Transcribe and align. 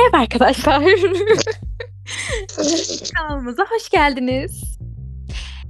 Merhaba 0.00 0.18
arkadaşlar. 0.18 0.82
Kanalımıza 3.16 3.62
hoş 3.70 3.90
geldiniz. 3.90 4.78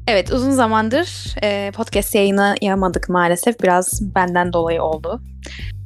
Evet 0.09 0.33
uzun 0.33 0.51
zamandır 0.51 1.35
e, 1.43 1.71
podcast 1.71 2.15
yayınlayamadık 2.15 3.09
maalesef. 3.09 3.63
Biraz 3.63 4.15
benden 4.15 4.53
dolayı 4.53 4.83
oldu. 4.83 5.23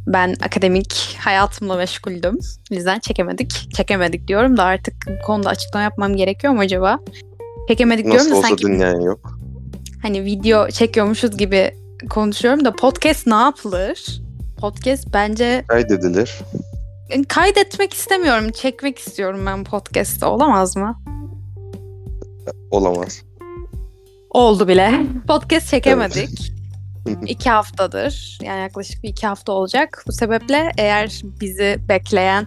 Ben 0.06 0.36
akademik 0.42 1.16
hayatımla 1.20 1.76
meşguldüm. 1.76 2.38
O 2.72 2.74
yüzden 2.74 2.98
çekemedik. 2.98 3.74
Çekemedik 3.74 4.28
diyorum 4.28 4.56
da 4.56 4.64
artık 4.64 4.94
bu 5.06 5.26
konuda 5.26 5.48
açıklama 5.48 5.82
yapmam 5.82 6.16
gerekiyor 6.16 6.52
mu 6.52 6.60
acaba? 6.60 6.98
Çekemedik 7.68 8.06
Nasıl 8.06 8.18
diyorum 8.18 8.32
da 8.32 8.38
olsa 8.38 8.48
sanki 8.48 8.66
dinleyen 8.66 9.00
yok. 9.00 9.38
hani 10.02 10.24
video 10.24 10.70
çekiyormuşuz 10.70 11.36
gibi 11.36 11.74
konuşuyorum 12.10 12.64
da 12.64 12.72
podcast 12.72 13.26
ne 13.26 13.34
yapılır? 13.34 14.20
Podcast 14.58 15.08
bence 15.14 15.64
Kaydedilir. 15.68 16.38
Kaydetmek 17.28 17.94
istemiyorum. 17.94 18.50
Çekmek 18.50 18.98
istiyorum 18.98 19.46
ben 19.46 19.64
podcast'ta. 19.64 20.30
Olamaz 20.30 20.76
mı? 20.76 21.00
Olamaz. 22.70 23.22
Oldu 24.30 24.68
bile. 24.68 25.00
Podcast 25.28 25.68
çekemedik. 25.68 26.52
İki 27.26 27.50
haftadır. 27.50 28.38
Yani 28.42 28.60
yaklaşık 28.60 29.02
bir 29.02 29.08
iki 29.08 29.26
hafta 29.26 29.52
olacak. 29.52 30.04
Bu 30.06 30.12
sebeple 30.12 30.72
eğer 30.78 31.22
bizi 31.40 31.78
bekleyen 31.88 32.46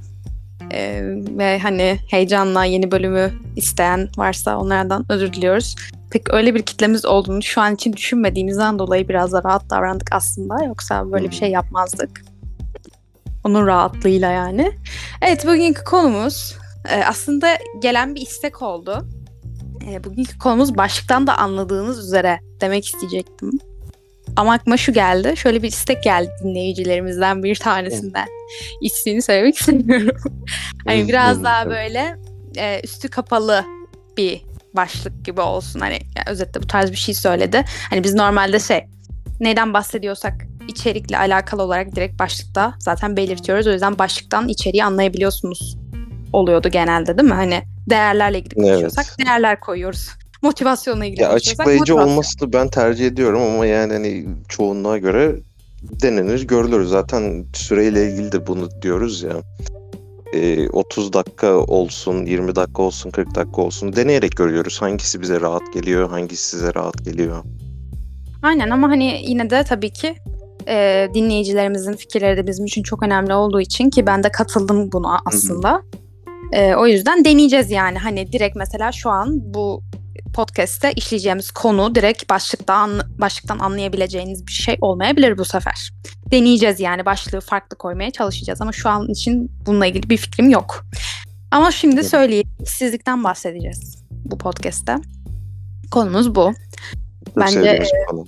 e, 0.71 1.01
ve 1.37 1.59
hani 1.59 1.99
heyecanla 2.09 2.65
yeni 2.65 2.91
bölümü 2.91 3.33
isteyen 3.55 4.09
varsa 4.17 4.57
onlardan 4.57 5.05
özür 5.09 5.33
diliyoruz. 5.33 5.75
Pek 6.11 6.33
öyle 6.33 6.55
bir 6.55 6.61
kitlemiz 6.63 7.05
olduğunu 7.05 7.43
şu 7.43 7.61
an 7.61 7.75
için 7.75 7.93
düşünmediğimizden 7.93 8.79
dolayı 8.79 9.09
biraz 9.09 9.31
da 9.31 9.43
rahat 9.43 9.69
davrandık 9.69 10.07
aslında. 10.11 10.63
Yoksa 10.63 11.11
böyle 11.11 11.29
bir 11.29 11.35
şey 11.35 11.51
yapmazdık. 11.51 12.21
Onun 13.47 13.67
rahatlığıyla 13.67 14.31
yani. 14.31 14.71
Evet 15.21 15.47
bugünkü 15.47 15.83
konumuz 15.83 16.55
e, 16.89 17.03
aslında 17.03 17.57
gelen 17.79 18.15
bir 18.15 18.21
istek 18.21 18.61
oldu. 18.61 19.07
E, 19.89 20.03
bugünkü 20.03 20.37
konumuz 20.39 20.77
başlıktan 20.77 21.27
da 21.27 21.37
anladığınız 21.37 21.99
üzere 21.99 22.39
demek 22.61 22.85
isteyecektim. 22.85 23.51
Ama 24.35 24.53
aklıma 24.53 24.77
şu 24.77 24.93
geldi. 24.93 25.37
Şöyle 25.37 25.63
bir 25.63 25.67
istek 25.67 26.03
geldi 26.03 26.31
dinleyicilerimizden 26.43 27.43
bir 27.43 27.55
tanesinden. 27.55 28.27
İsmini 28.81 29.21
söylemek 29.21 29.55
istemiyorum. 29.59 30.17
hani 30.85 31.07
biraz 31.07 31.43
daha 31.43 31.69
böyle 31.69 32.15
e, 32.57 32.81
üstü 32.83 33.07
kapalı 33.07 33.65
bir 34.17 34.41
başlık 34.73 35.25
gibi 35.25 35.41
olsun. 35.41 35.79
Hani 35.79 35.99
yani 36.15 36.29
özetle 36.29 36.61
bu 36.61 36.67
tarz 36.67 36.91
bir 36.91 36.97
şey 36.97 37.15
söyledi. 37.15 37.65
Hani 37.89 38.03
biz 38.03 38.13
normalde 38.13 38.59
şey 38.59 38.85
neyden 39.39 39.73
bahsediyorsak 39.73 40.33
içerikle 40.67 41.17
alakalı 41.17 41.61
olarak 41.63 41.95
direkt 41.95 42.19
başlıkta 42.19 42.73
zaten 42.79 43.17
belirtiyoruz. 43.17 43.67
O 43.67 43.71
yüzden 43.71 43.97
başlıktan 43.99 44.47
içeriği 44.47 44.83
anlayabiliyorsunuz 44.83 45.77
oluyordu 46.33 46.69
genelde 46.69 47.17
değil 47.17 47.29
mi? 47.29 47.35
Hani 47.35 47.61
değerlerle 47.89 48.39
ilgili 48.39 48.53
Evet. 48.59 48.69
konuşuyorsak 48.69 49.05
değerler 49.19 49.59
koyuyoruz. 49.59 50.09
Motivasyonla 50.41 51.05
ilgili 51.05 51.21
Ya 51.21 51.29
açıklayıcı 51.29 51.79
motivasyon. 51.79 52.11
olmasını 52.11 52.53
ben 52.53 52.67
tercih 52.67 53.07
ediyorum 53.07 53.41
ama 53.41 53.65
yani 53.65 53.93
hani 53.93 54.25
çoğunluğa 54.49 54.97
göre 54.97 55.35
denenir 55.83 56.47
görülür. 56.47 56.85
Zaten 56.85 57.45
süreyle 57.53 58.11
ilgili 58.11 58.31
de 58.31 58.47
bunu 58.47 58.69
diyoruz 58.81 59.21
ya. 59.23 59.33
Ee, 60.33 60.69
30 60.69 61.13
dakika 61.13 61.53
olsun, 61.57 62.25
20 62.25 62.55
dakika 62.55 62.81
olsun, 62.81 63.11
40 63.11 63.35
dakika 63.35 63.61
olsun 63.61 63.95
deneyerek 63.95 64.37
görüyoruz. 64.37 64.81
Hangisi 64.81 65.21
bize 65.21 65.41
rahat 65.41 65.73
geliyor, 65.73 66.09
hangisi 66.09 66.49
size 66.49 66.73
rahat 66.73 67.05
geliyor. 67.05 67.43
Aynen 68.47 68.69
ama 68.69 68.89
hani 68.89 69.21
yine 69.25 69.49
de 69.49 69.63
tabii 69.63 69.93
ki 69.93 70.15
e, 70.67 71.07
dinleyicilerimizin 71.13 71.93
fikirleri 71.93 72.37
de 72.37 72.47
bizim 72.47 72.65
için 72.65 72.83
çok 72.83 73.03
önemli 73.03 73.33
olduğu 73.33 73.61
için 73.61 73.89
ki 73.89 74.05
ben 74.05 74.23
de 74.23 74.31
katıldım 74.31 74.91
buna 74.91 75.19
aslında. 75.25 75.81
E, 76.51 76.75
o 76.75 76.87
yüzden 76.87 77.25
deneyeceğiz 77.25 77.71
yani 77.71 77.97
hani 77.97 78.31
direkt 78.31 78.55
mesela 78.55 78.91
şu 78.91 79.09
an 79.09 79.53
bu 79.53 79.83
podcast'te 80.35 80.91
işleyeceğimiz 80.91 81.51
konu 81.51 81.95
direkt 81.95 82.29
başlıktan 82.29 83.01
başlıktan 83.19 83.59
anlayabileceğiniz 83.59 84.47
bir 84.47 84.51
şey 84.51 84.77
olmayabilir 84.81 85.37
bu 85.37 85.45
sefer. 85.45 85.91
Deneyeceğiz 86.31 86.79
yani 86.79 87.05
başlığı 87.05 87.41
farklı 87.41 87.77
koymaya 87.77 88.11
çalışacağız 88.11 88.61
ama 88.61 88.71
şu 88.71 88.89
an 88.89 89.07
için 89.07 89.51
bununla 89.65 89.85
ilgili 89.85 90.09
bir 90.09 90.17
fikrim 90.17 90.49
yok. 90.49 90.85
Ama 91.51 91.71
şimdi 91.71 92.03
söyleyeyim 92.03 92.47
işsizlikten 92.63 93.23
bahsedeceğiz 93.23 94.03
bu 94.11 94.37
podcast'te. 94.37 94.95
Konumuz 95.91 96.35
bu. 96.35 96.53
Çok 97.25 97.37
Bence, 97.37 97.83
konu. 98.09 98.25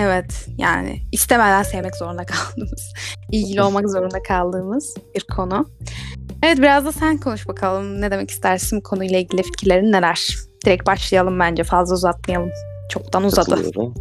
Evet 0.00 0.48
yani 0.58 1.02
istemeden 1.12 1.62
sevmek 1.62 1.96
zorunda 1.96 2.24
kaldığımız, 2.26 2.92
ilgili 3.32 3.62
olmak 3.62 3.90
zorunda 3.90 4.22
kaldığımız 4.22 4.94
bir 5.14 5.20
konu. 5.36 5.66
Evet 6.42 6.58
biraz 6.58 6.84
da 6.84 6.92
sen 6.92 7.18
konuş 7.18 7.48
bakalım. 7.48 8.00
Ne 8.00 8.10
demek 8.10 8.30
istersin 8.30 8.78
bu 8.78 8.82
konuyla 8.82 9.18
ilgili 9.18 9.42
fikirlerin 9.42 9.92
neler? 9.92 10.36
Direkt 10.66 10.86
başlayalım 10.86 11.38
bence 11.38 11.64
fazla 11.64 11.94
uzatmayalım. 11.94 12.50
Çoktan 12.90 13.24
uzadı. 13.24 13.50
Katılıyorum. 13.50 13.94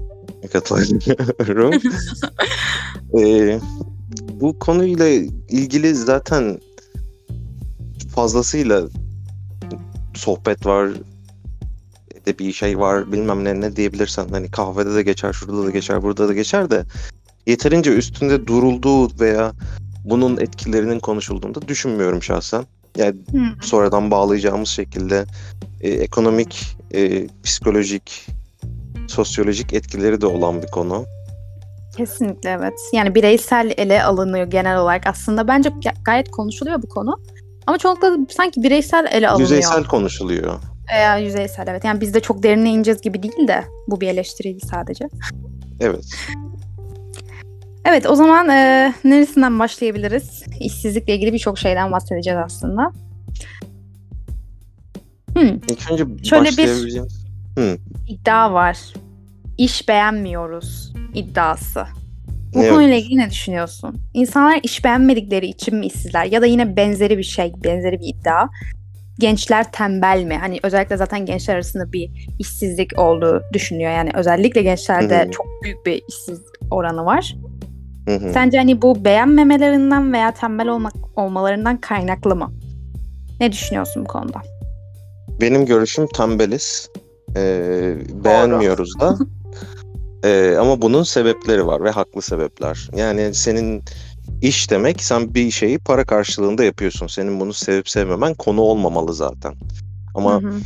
Katılıyorum. 0.54 1.82
Ee, 3.20 3.60
bu 4.34 4.60
konuyla 4.60 5.08
ilgili 5.50 5.96
zaten 5.96 6.60
fazlasıyla 8.16 8.88
sohbet 10.14 10.66
var, 10.66 10.90
bir 12.40 12.54
şey 12.54 12.80
var, 12.80 13.12
bilmem 13.12 13.44
ne 13.44 13.62
ne 13.62 13.76
diyebilirsen 13.76 14.28
hani 14.30 14.52
kahvede 14.52 14.96
de 14.96 15.04
geçer, 15.04 15.34
şurada 15.34 15.66
da 15.66 15.70
geçer, 15.70 16.02
burada 16.04 16.28
da 16.28 16.34
geçer 16.34 16.70
de 16.70 16.86
yeterince 17.48 17.92
üstünde 17.92 18.48
durulduğu 18.48 19.20
veya 19.20 19.52
bunun 20.06 20.38
etkilerinin 20.38 21.00
konuşulduğunu 21.00 21.56
da 21.56 21.68
düşünmüyorum 21.68 22.24
şahsen. 22.24 22.66
Yani 22.98 23.16
Hı. 23.32 23.66
sonradan 23.66 24.12
bağlayacağımız 24.12 24.70
şekilde 24.70 25.26
e, 25.82 25.90
ekonomik, 25.90 26.78
e, 26.94 27.28
psikolojik, 27.44 28.28
sosyolojik 29.08 29.74
etkileri 29.74 30.22
de 30.22 30.26
olan 30.26 30.62
bir 30.62 30.68
konu. 30.68 31.06
Kesinlikle 31.98 32.50
evet. 32.50 32.74
Yani 32.94 33.16
bireysel 33.16 33.74
ele 33.78 34.04
alınıyor 34.04 34.48
genel 34.48 34.80
olarak. 34.80 35.08
Aslında 35.08 35.48
bence 35.48 35.70
ga- 35.70 36.04
gayet 36.04 36.32
konuşuluyor 36.32 36.82
bu 36.82 36.90
konu. 36.90 37.20
Ama 37.68 37.78
çoğunlukla 37.78 38.18
bisanki 38.30 38.64
bireysel 38.64 39.08
ele 39.12 39.30
alınıyor. 39.30 39.50
Yüzeysel 39.50 39.84
konuşuluyor. 39.84 40.60
Veya 40.94 41.18
yüzeysel 41.18 41.68
evet. 41.68 41.84
Yani 41.86 42.02
biz 42.02 42.14
de 42.14 42.20
çok 42.20 42.44
derine 42.44 42.70
ineceğiz 42.70 43.02
gibi 43.02 43.24
değil 43.24 43.48
de 43.48 43.64
bu 43.88 44.02
bir 44.02 44.08
eleştiriydi 44.08 44.68
sadece. 44.68 45.06
Evet. 45.80 46.06
Evet 47.86 48.06
o 48.10 48.16
zaman 48.16 48.50
e, 48.50 48.94
neresinden 49.04 49.60
başlayabiliriz? 49.60 50.44
İşsizlikle 50.60 51.16
ilgili 51.16 51.34
birçok 51.34 51.58
şeyden 51.60 51.92
bahsedeceğiz 51.92 52.40
aslında. 52.46 52.92
Hmm, 55.34 55.48
İlk 55.70 55.92
önce 55.92 56.06
Şöyle 56.24 56.44
bir- 56.44 56.58
başlayabileceğimiz... 56.58 57.26
iddia 58.08 58.54
var. 58.54 58.78
İş 59.58 59.88
beğenmiyoruz 59.88 60.94
iddiası. 61.14 61.84
Bu 62.54 62.60
Ne 62.60 62.70
konuyla 62.70 62.96
ilgili 62.96 63.18
ne 63.18 63.30
düşünüyorsun? 63.30 64.02
İnsanlar 64.14 64.60
iş 64.64 64.84
beğenmedikleri 64.86 65.48
için 65.48 65.76
mi 65.76 65.86
işsizler? 65.86 66.26
Ya 66.26 66.42
da 66.42 66.46
yine 66.46 66.76
benzeri 66.76 67.18
bir 67.18 67.24
şey, 67.24 67.54
benzeri 67.64 68.00
bir 68.00 68.08
iddia. 68.08 68.48
Gençler 69.20 69.72
tembel 69.72 70.24
mi? 70.24 70.38
Hani 70.38 70.60
özellikle 70.64 70.98
zaten 70.98 71.26
gençler 71.26 71.56
arasında 71.56 71.94
bir 71.94 72.28
işsizlik 72.40 73.00
olduğu 73.00 73.44
düşünüyor. 73.54 73.92
Yani 73.92 74.10
özellikle 74.14 74.62
gençlerde 74.62 75.20
Hı 75.20 75.28
hı. 75.28 75.32
çok 75.32 75.46
büyük 75.64 75.86
bir 75.86 76.04
işsiz 76.08 76.42
oranı 76.72 77.06
var. 77.06 77.36
Hı 78.08 78.16
hı. 78.16 78.34
Sence 78.34 78.58
hani 78.58 78.82
bu 78.82 79.06
beğenmemelerinden 79.06 80.14
veya 80.14 80.34
tembel 80.34 80.68
olmak 80.68 80.94
olmalarından 81.16 81.78
kaynaklı 81.78 82.36
mı? 82.36 82.52
Ne 83.40 83.52
düşünüyorsun 83.52 84.04
bu 84.06 84.08
konuda? 84.08 84.42
Benim 85.42 85.66
görüşüm 85.66 86.08
tembeliz. 86.08 86.90
Ee, 87.36 87.96
beğenmiyoruz 88.24 89.00
da. 89.00 89.18
Ee, 90.24 90.56
ama 90.60 90.82
bunun 90.82 91.04
sebepleri 91.04 91.68
var 91.68 91.84
ve 91.84 91.90
haklı 91.90 92.22
sebepler. 92.22 92.90
Yani 92.96 93.34
senin 93.34 93.84
iş 94.42 94.72
demek 94.72 95.04
sen 95.04 95.34
bir 95.34 95.52
şeyi 95.52 95.80
para 95.80 96.04
karşılığında 96.04 96.64
yapıyorsun. 96.64 97.08
Senin 97.08 97.40
bunu 97.40 97.54
sevip 97.54 97.90
sevmemen 97.90 98.34
konu 98.34 98.62
olmamalı 98.62 99.14
zaten. 99.14 99.56
Ama 100.16 100.42
Hı 100.42 100.48
hı. 100.48 100.60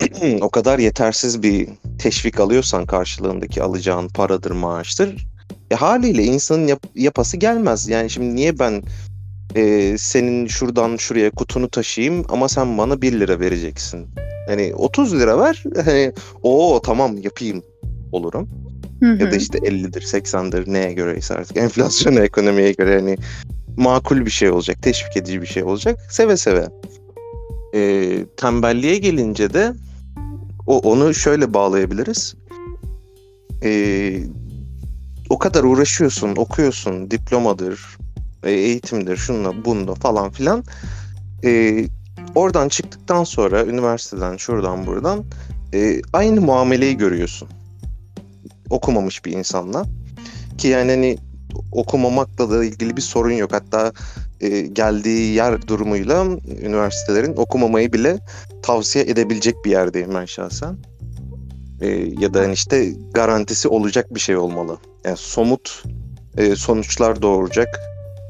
o 0.40 0.50
kadar 0.50 0.78
yetersiz 0.78 1.42
bir 1.42 1.68
teşvik 1.98 2.40
alıyorsan 2.40 2.86
karşılığındaki 2.86 3.62
alacağın 3.62 4.08
paradır, 4.08 4.50
maaştır. 4.50 5.26
E 5.70 5.74
haliyle 5.74 6.24
insanın 6.24 6.66
yap- 6.66 6.90
yapası 6.94 7.36
gelmez. 7.36 7.88
Yani 7.88 8.10
şimdi 8.10 8.34
niye 8.34 8.58
ben 8.58 8.82
e, 9.54 9.94
senin 9.98 10.46
şuradan 10.46 10.96
şuraya 10.96 11.30
kutunu 11.30 11.68
taşıyayım 11.68 12.24
ama 12.28 12.48
sen 12.48 12.78
bana 12.78 13.02
1 13.02 13.20
lira 13.20 13.40
vereceksin. 13.40 14.06
Hani 14.48 14.74
30 14.74 15.14
lira 15.14 15.38
ver. 15.38 15.62
Hani 15.84 16.12
o 16.42 16.80
tamam 16.84 17.18
yapayım 17.18 17.62
olurum. 18.12 18.63
Hı 19.00 19.06
Ya 19.06 19.30
da 19.30 19.36
işte 19.36 19.58
50'dir, 19.58 20.02
80'dir 20.02 20.72
neye 20.72 20.92
göreyse 20.92 21.34
artık. 21.34 21.56
Enflasyona, 21.64 22.20
ekonomiye 22.20 22.72
göre 22.72 23.00
hani 23.00 23.16
makul 23.76 24.26
bir 24.26 24.30
şey 24.30 24.50
olacak, 24.50 24.82
teşvik 24.82 25.16
edici 25.16 25.42
bir 25.42 25.46
şey 25.46 25.64
olacak. 25.64 25.98
Seve 26.10 26.36
seve. 26.36 26.68
Ee, 27.74 28.24
tembelliğe 28.36 28.98
gelince 28.98 29.54
de 29.54 29.72
o 30.66 30.78
onu 30.78 31.14
şöyle 31.14 31.54
bağlayabiliriz. 31.54 32.34
Ee, 33.62 34.20
o 35.30 35.38
kadar 35.38 35.64
uğraşıyorsun, 35.64 36.36
okuyorsun, 36.36 37.10
diplomadır, 37.10 37.80
e, 38.44 38.52
eğitimdir, 38.52 39.16
şunla 39.16 39.64
bununla 39.64 39.94
falan 39.94 40.30
filan. 40.30 40.64
e, 41.44 41.84
oradan 42.34 42.68
çıktıktan 42.68 43.24
sonra 43.24 43.64
üniversiteden 43.64 44.36
şuradan 44.36 44.86
buradan 44.86 45.24
e, 45.74 46.02
aynı 46.12 46.40
muameleyi 46.40 46.96
görüyorsun. 46.96 47.48
Okumamış 48.70 49.24
bir 49.24 49.32
insanla. 49.32 49.84
Ki 50.58 50.68
yani 50.68 50.90
hani 50.90 51.18
okumamakla 51.72 52.50
da 52.50 52.64
ilgili 52.64 52.96
bir 52.96 53.02
sorun 53.02 53.32
yok. 53.32 53.52
Hatta 53.52 53.92
e, 54.40 54.60
geldiği 54.60 55.34
yer 55.34 55.68
durumuyla 55.68 56.26
üniversitelerin 56.62 57.36
okumamayı 57.36 57.92
bile 57.92 58.18
tavsiye 58.62 59.04
edebilecek 59.04 59.64
bir 59.64 59.70
yerdeyim 59.70 60.14
ben 60.14 60.24
şahsen. 60.24 60.76
E, 61.80 61.88
ya 62.18 62.34
da 62.34 62.40
hani 62.40 62.52
işte 62.52 62.92
garantisi 63.14 63.68
olacak 63.68 64.14
bir 64.14 64.20
şey 64.20 64.36
olmalı. 64.36 64.78
Yani 65.04 65.16
somut 65.16 65.82
e, 66.36 66.56
sonuçlar 66.56 67.22
doğuracak 67.22 67.80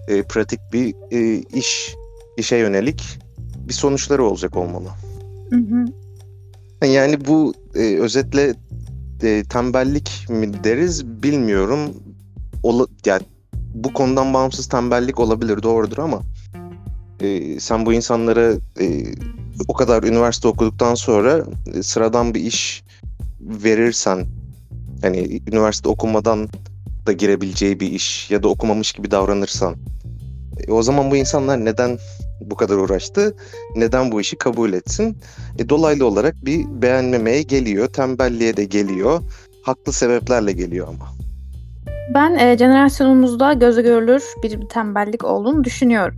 e, 0.08 0.22
pratik 0.22 0.60
bir 0.72 0.94
e, 1.10 1.42
iş 1.54 1.94
işe 2.36 2.56
yönelik 2.56 3.18
bir 3.68 3.72
sonuçları 3.72 4.24
olacak 4.24 4.56
olmalı. 4.56 4.88
Hı 5.50 5.56
hı. 5.56 5.84
Yani 6.86 7.26
bu 7.26 7.54
e, 7.74 7.98
özetle 7.98 8.54
e, 9.22 9.44
tembellik 9.44 10.26
mi 10.28 10.64
deriz 10.64 11.06
bilmiyorum. 11.06 11.80
Ola, 12.62 12.86
yani 13.06 13.22
bu 13.74 13.92
konudan 13.92 14.34
bağımsız 14.34 14.68
tembellik 14.68 15.20
olabilir 15.20 15.62
doğrudur 15.62 15.98
ama 15.98 16.22
e, 17.20 17.60
sen 17.60 17.86
bu 17.86 17.92
insanlara 17.92 18.52
e, 18.80 19.04
o 19.68 19.72
kadar 19.72 20.02
üniversite 20.02 20.48
okuduktan 20.48 20.94
sonra 20.94 21.44
e, 21.74 21.82
sıradan 21.82 22.34
bir 22.34 22.40
iş 22.40 22.84
verirsen 23.40 24.26
hani 25.02 25.40
üniversite 25.48 25.88
okumadan 25.88 26.48
da 27.06 27.12
girebileceği 27.12 27.80
bir 27.80 27.92
iş 27.92 28.30
ya 28.30 28.42
da 28.42 28.48
okumamış 28.48 28.92
gibi 28.92 29.10
davranırsan 29.10 29.76
e, 30.58 30.72
o 30.72 30.82
zaman 30.82 31.10
bu 31.10 31.16
insanlar 31.16 31.64
neden 31.64 31.98
bu 32.40 32.56
kadar 32.56 32.76
uğraştı? 32.76 33.36
Neden 33.76 34.12
bu 34.12 34.20
işi 34.20 34.36
kabul 34.36 34.72
etsin? 34.72 35.18
E, 35.58 35.68
dolaylı 35.68 36.06
olarak 36.06 36.34
bir 36.44 36.82
beğenmemeye 36.82 37.42
geliyor, 37.42 37.86
tembelliğe 37.86 38.56
de 38.56 38.64
geliyor. 38.64 39.20
Haklı 39.62 39.92
sebeplerle 39.92 40.52
geliyor 40.52 40.88
ama. 40.88 41.06
Ben 42.14 42.34
e, 42.34 42.58
jenerasyonumuzda 42.58 43.52
gözü 43.52 43.82
görülür 43.82 44.22
bir 44.42 44.68
tembellik 44.68 45.24
olduğunu 45.24 45.64
düşünüyorum. 45.64 46.16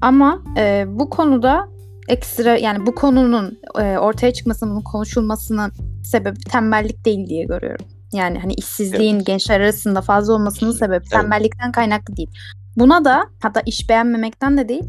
Ama 0.00 0.42
e, 0.56 0.84
bu 0.88 1.10
konuda 1.10 1.68
ekstra 2.08 2.56
yani 2.56 2.86
bu 2.86 2.94
konunun 2.94 3.58
e, 3.80 3.98
ortaya 3.98 4.32
çıkmasının, 4.32 4.80
konuşulmasının 4.80 5.72
sebebi 6.04 6.38
tembellik 6.38 7.04
değil 7.04 7.28
diye 7.28 7.44
görüyorum. 7.44 7.86
Yani 8.12 8.38
hani 8.38 8.54
işsizliğin 8.54 9.16
evet. 9.16 9.26
gençler 9.26 9.60
arasında 9.60 10.00
fazla 10.00 10.32
olmasının 10.32 10.72
sebebi 10.72 10.96
evet. 10.96 11.10
tembellikten 11.10 11.72
kaynaklı 11.72 12.16
değil. 12.16 12.30
Buna 12.76 13.04
da 13.04 13.26
hatta 13.42 13.60
iş 13.60 13.88
beğenmemekten 13.88 14.58
de 14.58 14.68
değil 14.68 14.84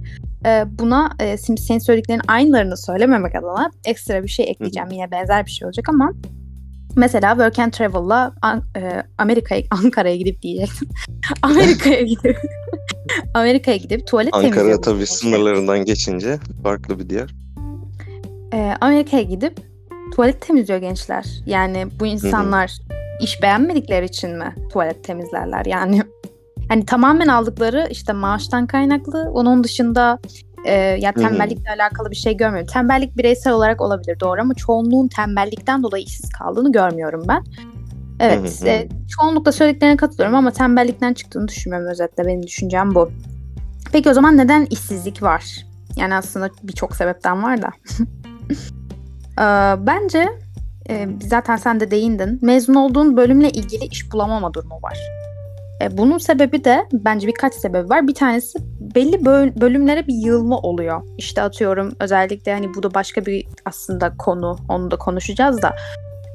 e, 0.46 0.66
buna 0.80 1.16
e, 1.20 1.38
şimdi 1.38 1.62
senin 1.62 1.80
söylediklerin 1.80 2.22
aynılarını 2.28 2.78
söylememek 2.78 3.36
adına 3.36 3.72
ekstra 3.86 4.24
bir 4.24 4.28
şey 4.28 4.50
ekleyeceğim. 4.50 4.90
Hı. 4.90 4.94
Yine 4.94 5.12
benzer 5.12 5.46
bir 5.46 5.52
şey 5.52 5.66
olacak 5.66 5.90
ama 5.90 6.14
mesela 6.96 7.30
Work 7.32 7.60
and 7.60 7.72
Travel'la 7.72 8.34
e, 8.78 9.04
Amerika'ya 9.18 9.62
Ankara'ya 9.72 10.16
gidip 10.16 10.42
diyecektim. 10.42 10.90
Amerika'ya 11.42 12.02
gidip 12.02 12.38
Amerika'ya 13.34 13.78
gidip 13.78 14.08
tuvalet 14.08 14.34
Ankara 14.34 14.52
temizliyor. 14.52 14.78
Ankara 14.78 14.94
tabii 14.96 15.08
sınırlarından 15.08 15.86
geçince 15.86 16.40
farklı 16.64 17.00
bir 17.00 17.10
diğer. 17.10 17.36
E, 18.54 18.74
Amerika'ya 18.82 19.24
gidip 19.24 19.58
tuvalet 20.16 20.42
temizliyor 20.42 20.80
gençler. 20.80 21.26
Yani 21.46 21.88
bu 22.00 22.06
insanlar 22.06 22.72
Hı-hı. 22.72 23.24
iş 23.24 23.42
beğenmedikleri 23.42 24.06
için 24.06 24.38
mi 24.38 24.56
tuvalet 24.74 25.04
temizlerler? 25.04 25.66
Yani 25.66 26.02
hani 26.72 26.86
tamamen 26.86 27.28
aldıkları 27.28 27.88
işte 27.92 28.14
maaştan 28.14 28.68
kaynaklı. 28.68 29.32
Onun 29.34 29.64
dışında 29.64 30.20
e, 30.66 30.74
ya 30.74 31.14
tembellikle 31.14 31.70
Hı-hı. 31.70 31.82
alakalı 31.82 32.12
bir 32.12 32.16
şey 32.16 32.38
görmüyorum. 32.38 32.68
Tembellik 32.74 33.18
bireysel 33.18 33.54
olarak 33.54 33.82
olabilir 33.82 34.20
doğru 34.20 34.42
ama 34.42 34.54
çoğunluğun 34.54 35.08
tembellikten 35.08 35.84
dolayı 35.84 36.04
işsiz 36.04 36.30
kaldığını 36.30 36.72
görmüyorum 36.72 37.24
ben. 37.28 37.44
Evet, 38.20 38.64
e, 38.66 38.90
çoğunlukla 39.10 39.52
söylediklerine 39.52 39.98
katılıyorum 39.98 40.36
ama 40.36 40.52
tembellikten 40.52 41.14
çıktığını 41.14 41.48
düşünmüyorum 41.48 41.90
özetle. 41.90 42.26
Benim 42.26 42.44
düşüncem 42.44 42.96
bu. 42.96 43.12
Peki 43.92 44.10
o 44.10 44.14
zaman 44.14 44.38
neden 44.38 44.68
işsizlik 44.70 45.24
var? 45.24 45.66
Yani 45.96 46.16
aslında 46.16 46.50
birçok 46.64 46.96
sebepten 46.96 47.44
var 47.44 47.62
da. 47.62 47.70
ee, 49.40 49.86
bence 49.88 50.30
e, 50.90 51.08
zaten 51.22 51.56
sen 51.56 51.80
de 51.80 51.92
değindin. 51.92 52.40
Mezun 52.42 52.74
olduğun 52.74 53.18
bölümle 53.18 53.50
ilgili 53.50 53.86
iş 53.86 54.12
bulamama 54.12 54.54
durumu 54.54 54.76
var. 54.76 54.98
E, 55.82 55.98
bunun 55.98 56.18
sebebi 56.18 56.64
de 56.64 56.88
bence 56.94 57.28
birkaç 57.28 57.54
sebebi 57.54 57.90
var. 57.90 58.08
Bir 58.08 58.14
tanesi 58.14 58.60
belli 58.96 59.26
bölümlere 59.62 60.08
bir 60.08 60.14
yığılma 60.14 60.58
oluyor. 60.58 61.02
İşte 61.18 61.42
atıyorum 61.42 61.94
özellikle 62.00 62.54
hani 62.54 62.74
bu 62.74 62.84
da 62.84 62.94
başka 62.94 63.26
bir 63.26 63.48
aslında 63.66 64.18
konu. 64.18 64.58
Onu 64.70 64.92
da 64.92 64.96
konuşacağız 64.96 65.62
da. 65.62 65.76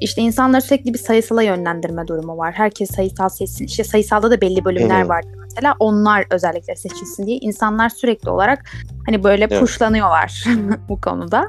İşte 0.00 0.22
insanları 0.22 0.62
sürekli 0.62 0.94
bir 0.94 0.98
sayısala 0.98 1.43
yönlendirme 1.43 2.06
durumu 2.08 2.38
var. 2.38 2.52
Herkes 2.52 2.90
sayısal 2.90 3.28
seçsin. 3.28 3.64
İşte 3.64 3.84
sayısalda 3.84 4.31
da 4.31 4.40
belli 4.40 4.64
bölümler 4.64 5.02
var 5.02 5.25
mesela. 5.43 5.75
Onlar 5.81 6.25
özellikle 6.31 6.76
seçilsin 6.76 7.26
diye 7.26 7.37
insanlar 7.37 7.88
sürekli 7.88 8.31
olarak 8.31 8.64
hani 9.06 9.25
böyle 9.25 9.44
evet. 9.44 9.60
puşlanıyorlar 9.60 10.44
bu 10.88 11.00
konuda. 11.00 11.48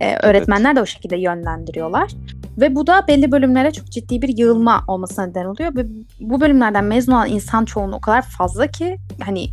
Ee, 0.00 0.16
öğretmenler 0.22 0.68
evet. 0.68 0.76
de 0.76 0.80
o 0.80 0.86
şekilde 0.86 1.16
yönlendiriyorlar. 1.16 2.10
Ve 2.58 2.74
bu 2.74 2.86
da 2.86 3.04
belli 3.08 3.32
bölümlere 3.32 3.72
çok 3.72 3.86
ciddi 3.86 4.22
bir 4.22 4.38
yığılma 4.38 4.84
olmasına 4.88 5.26
neden 5.26 5.44
oluyor. 5.44 5.76
Ve 5.76 5.86
bu 6.20 6.40
bölümlerden 6.40 6.84
mezun 6.84 7.12
olan 7.12 7.28
insan 7.28 7.64
çoğunluğu 7.64 7.96
o 7.96 8.00
kadar 8.00 8.22
fazla 8.22 8.66
ki 8.66 8.96
hani 9.24 9.48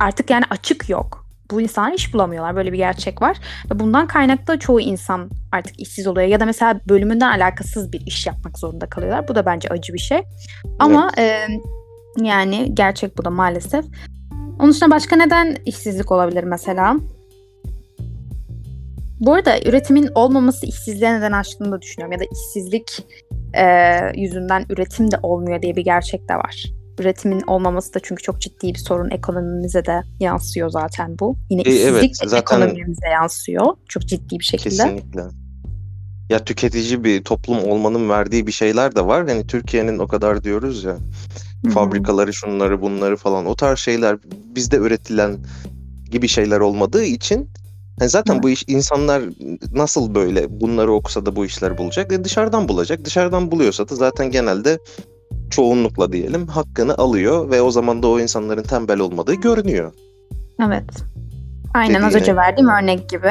artık 0.00 0.30
yani 0.30 0.44
açık 0.50 0.88
yok. 0.88 1.26
Bu 1.50 1.60
insanlar 1.60 1.92
iş 1.92 2.14
bulamıyorlar. 2.14 2.56
Böyle 2.56 2.72
bir 2.72 2.76
gerçek 2.76 3.22
var. 3.22 3.36
Ve 3.70 3.80
bundan 3.80 4.06
kaynaklı 4.06 4.58
çoğu 4.58 4.80
insan 4.80 5.30
artık 5.52 5.80
işsiz 5.80 6.06
oluyor. 6.06 6.28
Ya 6.28 6.40
da 6.40 6.46
mesela 6.46 6.80
bölümünden 6.88 7.38
alakasız 7.38 7.92
bir 7.92 8.06
iş 8.06 8.26
yapmak 8.26 8.58
zorunda 8.58 8.86
kalıyorlar. 8.86 9.28
Bu 9.28 9.34
da 9.34 9.46
bence 9.46 9.68
acı 9.68 9.92
bir 9.94 9.98
şey. 9.98 10.22
Ama 10.78 11.10
evet. 11.16 11.50
e, 11.50 12.24
yani 12.24 12.74
gerçek 12.74 13.18
bu 13.18 13.24
da 13.24 13.30
maalesef. 13.30 13.84
Onun 14.58 14.70
dışında 14.70 14.90
başka 14.90 15.16
neden 15.16 15.56
işsizlik 15.66 16.12
olabilir 16.12 16.44
mesela? 16.44 16.96
Bu 19.22 19.34
arada 19.34 19.60
üretimin 19.66 20.08
olmaması 20.14 20.66
işsizliğe 20.66 21.14
neden 21.14 21.32
açtığını 21.32 21.72
da 21.72 21.82
düşünüyorum. 21.82 22.12
Ya 22.12 22.20
da 22.20 22.24
işsizlik 22.32 23.06
e, 23.54 23.64
yüzünden 24.20 24.66
üretim 24.70 25.10
de 25.10 25.16
olmuyor 25.22 25.62
diye 25.62 25.76
bir 25.76 25.84
gerçek 25.84 26.28
de 26.28 26.34
var. 26.34 26.64
Üretimin 27.00 27.40
olmaması 27.46 27.94
da 27.94 28.00
çünkü 28.02 28.22
çok 28.22 28.40
ciddi 28.40 28.74
bir 28.74 28.78
sorun. 28.78 29.10
Ekonomimize 29.10 29.84
de 29.84 30.02
yansıyor 30.20 30.70
zaten 30.70 31.18
bu. 31.18 31.36
Yine 31.50 31.62
işsizlik 31.62 31.94
e, 31.94 31.98
evet, 31.98 32.10
zaten... 32.24 32.60
ekonomimize 32.60 33.08
yansıyor. 33.08 33.66
Çok 33.88 34.02
ciddi 34.02 34.38
bir 34.38 34.44
şekilde. 34.44 34.82
Kesinlikle. 34.82 35.22
Ya 36.30 36.44
tüketici 36.44 37.04
bir 37.04 37.24
toplum 37.24 37.64
olmanın 37.64 38.08
verdiği 38.08 38.46
bir 38.46 38.52
şeyler 38.52 38.96
de 38.96 39.06
var. 39.06 39.28
Hani 39.28 39.46
Türkiye'nin 39.46 39.98
o 39.98 40.06
kadar 40.06 40.44
diyoruz 40.44 40.84
ya. 40.84 40.92
Hı-hı. 40.92 41.72
Fabrikaları 41.72 42.34
şunları 42.34 42.82
bunları 42.82 43.16
falan 43.16 43.46
o 43.46 43.54
tarz 43.54 43.78
şeyler 43.78 44.18
bizde 44.56 44.76
üretilen 44.76 45.36
gibi 46.10 46.28
şeyler 46.28 46.60
olmadığı 46.60 47.04
için 47.04 47.48
yani 48.00 48.10
zaten 48.10 48.34
evet. 48.34 48.42
bu 48.42 48.50
iş 48.50 48.64
insanlar 48.66 49.22
nasıl 49.74 50.14
böyle 50.14 50.60
bunları 50.60 50.92
okusa 50.92 51.26
da 51.26 51.36
bu 51.36 51.44
işler 51.44 51.78
bulacak? 51.78 52.12
E 52.12 52.24
dışarıdan 52.24 52.68
bulacak. 52.68 53.04
Dışarıdan 53.04 53.50
buluyorsa 53.50 53.88
da 53.88 53.94
zaten 53.94 54.30
genelde 54.30 54.78
çoğunlukla 55.50 56.12
diyelim 56.12 56.46
hakkını 56.46 56.94
alıyor 56.94 57.50
ve 57.50 57.62
o 57.62 57.70
zaman 57.70 58.02
da 58.02 58.08
o 58.08 58.20
insanların 58.20 58.62
tembel 58.62 58.98
olmadığı 58.98 59.34
görünüyor. 59.34 59.92
Evet. 60.66 60.84
Aynen 61.74 61.88
Dediğine... 61.88 62.06
az 62.06 62.14
önce 62.14 62.36
verdiğim 62.36 62.68
örnek 62.68 63.08
gibi. 63.08 63.30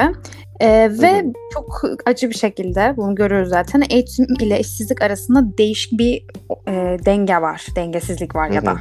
Ee, 0.60 0.90
ve 1.00 1.20
Hı-hı. 1.20 1.32
çok 1.54 1.82
acı 2.06 2.30
bir 2.30 2.34
şekilde 2.34 2.94
bunu 2.96 3.14
görüyoruz 3.14 3.48
zaten. 3.48 3.82
Eğitim 3.90 4.26
ile 4.40 4.60
işsizlik 4.60 5.02
arasında 5.02 5.58
değişik 5.58 5.98
bir 5.98 6.24
e, 6.68 6.98
denge 7.04 7.36
var. 7.36 7.66
Dengesizlik 7.76 8.34
var 8.34 8.46
Hı-hı. 8.46 8.54
ya 8.54 8.66
da. 8.66 8.76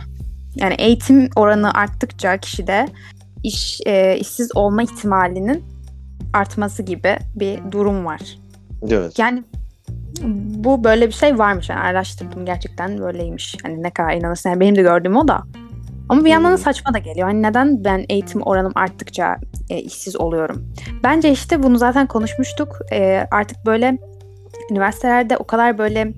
Yani 0.56 0.74
eğitim 0.74 1.30
oranı 1.36 1.74
arttıkça 1.74 2.38
kişide 2.38 2.88
iş 3.44 3.82
e, 3.86 4.18
işsiz 4.20 4.56
olma 4.56 4.84
ihtimalinin 4.84 5.64
artması 6.34 6.84
gibi 6.84 7.18
bir 7.36 7.60
durum 7.72 8.06
var. 8.06 8.22
Evet. 8.90 9.20
Yani 9.20 9.44
bu 10.64 10.84
böyle 10.84 11.08
bir 11.08 11.14
şey 11.14 11.40
varmış. 11.40 11.70
Yani 11.70 11.80
araştırdım 11.80 12.46
gerçekten 12.46 13.00
böyleymiş. 13.00 13.58
Hani 13.64 13.84
ne 13.84 13.90
kadar 13.90 14.14
inanırsın. 14.14 14.50
Yani 14.50 14.60
benim 14.60 14.76
de 14.76 14.82
gördüğüm 14.82 15.16
o 15.16 15.28
da. 15.28 15.44
Ama 16.10 16.26
bir 16.26 16.30
yandan 16.30 16.52
da 16.52 16.56
hmm. 16.56 16.64
saçma 16.64 16.94
da 16.94 16.98
geliyor. 16.98 17.28
Hani 17.28 17.42
neden 17.42 17.84
ben 17.84 18.06
eğitim 18.10 18.42
oranım 18.42 18.72
arttıkça 18.76 19.38
e, 19.70 19.78
işsiz 19.78 20.16
oluyorum? 20.16 20.74
Bence 21.04 21.32
işte 21.32 21.64
bunu 21.64 21.78
zaten 21.78 22.08
konuşmuştuk. 22.08 22.80
E, 22.92 23.28
artık 23.32 23.66
böyle 23.66 23.98
üniversitelerde 24.72 25.38
o 25.38 25.44
kadar 25.44 25.78
böyle 25.78 26.14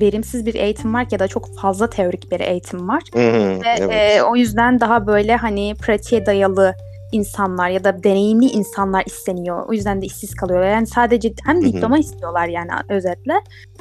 verimsiz 0.00 0.46
bir 0.46 0.54
eğitim 0.54 0.94
var 0.94 1.06
ya 1.10 1.18
da 1.18 1.28
çok 1.28 1.58
fazla 1.58 1.90
teorik 1.90 2.30
bir 2.32 2.40
eğitim 2.40 2.88
var. 2.88 3.02
Hı 3.14 3.18
hı, 3.18 3.60
Ve 3.60 3.76
evet. 3.78 4.16
e, 4.16 4.22
o 4.22 4.36
yüzden 4.36 4.80
daha 4.80 5.06
böyle 5.06 5.36
hani 5.36 5.74
pratiğe 5.74 6.26
dayalı 6.26 6.74
insanlar 7.12 7.68
ya 7.68 7.84
da 7.84 8.02
deneyimli 8.02 8.46
insanlar 8.46 9.04
isteniyor. 9.06 9.68
O 9.68 9.72
yüzden 9.72 10.02
de 10.02 10.06
işsiz 10.06 10.34
kalıyorlar. 10.34 10.70
Yani 10.70 10.86
sadece 10.86 11.32
hem 11.44 11.64
diploma 11.64 11.98
istiyorlar 11.98 12.48
yani 12.48 12.70
özetle 12.88 13.34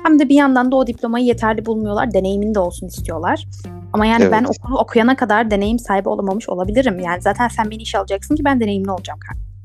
hem 0.04 0.20
de 0.20 0.30
bir 0.30 0.36
yandan 0.36 0.72
da 0.72 0.76
o 0.76 0.88
diplomayı 0.88 1.26
yeterli 1.26 1.66
bulmuyorlar. 1.66 2.14
Deneyimin 2.14 2.56
de 2.56 2.60
olsun 2.60 2.88
istiyorlar. 2.88 3.46
Ama 3.94 4.06
yani 4.06 4.24
evet. 4.24 4.32
ben 4.32 4.44
okulu 4.44 4.80
okuyana 4.80 5.16
kadar 5.16 5.52
deneyim 5.52 5.80
sahibi 5.80 6.10
olamamış 6.10 6.50
olabilirim. 6.50 7.00
Yani 7.00 7.22
zaten 7.22 7.48
sen 7.48 7.72
beni 7.72 7.82
iş 7.82 7.96
alacaksın 7.96 8.36
ki 8.36 8.46
ben 8.46 8.60
deneyimli 8.60 8.92
olacağım. 8.92 9.20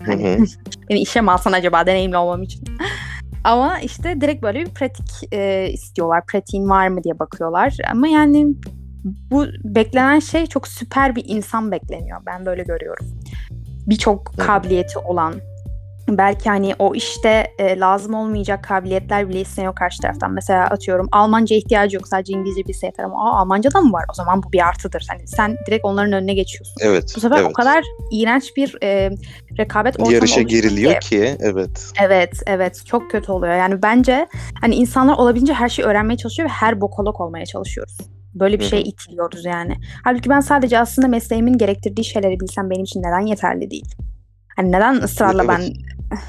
Hani 0.07 0.25
Hı 0.25 0.43
hı. 0.43 0.45
beni 0.91 1.01
işe 1.01 1.21
mi 1.21 1.31
alsan 1.31 1.53
acaba 1.53 1.87
deneyimli 1.87 2.17
olmam 2.17 2.43
için. 2.43 2.65
Ama 3.45 3.81
işte 3.81 4.21
direkt 4.21 4.43
böyle 4.43 4.61
bir 4.61 4.71
pratik 4.71 5.33
e, 5.33 5.71
istiyorlar. 5.73 6.27
Pratiğin 6.27 6.69
var 6.71 6.89
mı 6.89 7.05
diye 7.05 7.19
bakıyorlar. 7.19 7.77
Ama 7.91 8.09
yani 8.09 8.47
bu 9.05 9.47
beklenen 9.65 10.19
şey 10.19 10.47
çok 10.47 10.69
süper 10.69 11.17
bir 11.17 11.25
insan 11.27 11.73
bekleniyor. 11.73 12.21
Ben 12.27 12.47
böyle 12.47 12.63
görüyorum. 12.63 13.07
Birçok 13.91 14.39
kabiliyeti 14.39 14.99
olan 14.99 15.35
belki 16.19 16.49
hani 16.49 16.75
o 16.79 16.95
işte 16.95 17.47
e, 17.59 17.79
lazım 17.79 18.15
olmayacak 18.15 18.65
kabiliyetler 18.65 19.29
bile 19.29 19.41
isteniyor 19.41 19.75
karşı 19.75 20.03
taraftan. 20.03 20.33
Mesela 20.33 20.65
atıyorum 20.65 21.09
Almanca 21.13 21.57
ihtiyacı 21.57 21.97
yok 21.97 22.09
sadece 22.09 22.33
İngilizce 22.33 22.67
bilse 22.67 22.87
yeter 22.87 23.05
ama 23.05 23.31
Aa, 23.31 23.41
Almanca 23.41 23.73
da 23.73 23.81
mı 23.81 23.93
var? 23.93 24.05
O 24.11 24.15
zaman 24.15 24.43
bu 24.43 24.53
bir 24.53 24.69
artıdır. 24.69 25.07
Hani 25.11 25.29
sen 25.29 25.57
direkt 25.67 25.85
onların 25.85 26.13
önüne 26.13 26.35
geçiyorsun. 26.35 26.75
Evet. 26.81 27.13
Bu 27.17 27.21
sefer 27.21 27.37
evet. 27.37 27.51
o 27.51 27.53
kadar 27.53 27.85
iğrenç 28.13 28.57
bir 28.57 28.77
e, 28.83 29.11
rekabet 29.59 30.01
ortamı 30.01 30.15
Yarışa 30.15 30.43
giriliyor 30.43 31.01
ki. 31.01 31.09
ki 31.09 31.37
evet. 31.41 31.93
Evet, 32.03 32.33
evet. 32.47 32.83
Çok 32.87 33.11
kötü 33.11 33.33
oluyor. 33.33 33.55
Yani 33.55 33.83
bence 33.83 34.27
hani 34.61 34.75
insanlar 34.75 35.15
olabildiğince 35.15 35.55
her 35.55 35.69
şeyi 35.69 35.87
öğrenmeye 35.87 36.17
çalışıyor 36.17 36.49
ve 36.49 36.53
her 36.53 36.81
bokolog 36.81 37.21
olmaya 37.21 37.47
çalışıyoruz. 37.47 37.99
Böyle 38.35 38.59
bir 38.59 38.65
şey 38.65 38.81
itiliyoruz 38.81 39.45
yani. 39.45 39.77
Halbuki 40.05 40.31
ben 40.31 40.41
sadece 40.41 40.79
aslında 40.79 41.09
mesleğimin 41.09 41.59
gerektirdiği 41.59 42.05
şeyleri 42.05 42.41
bilsem 42.41 42.71
benim 42.71 42.85
için 42.85 43.03
neden 43.03 43.27
yeterli 43.27 43.71
değil? 43.71 43.95
Hani 44.57 44.73
neden 44.73 44.95
ısrarla 44.95 45.45
Evet. 45.45 45.75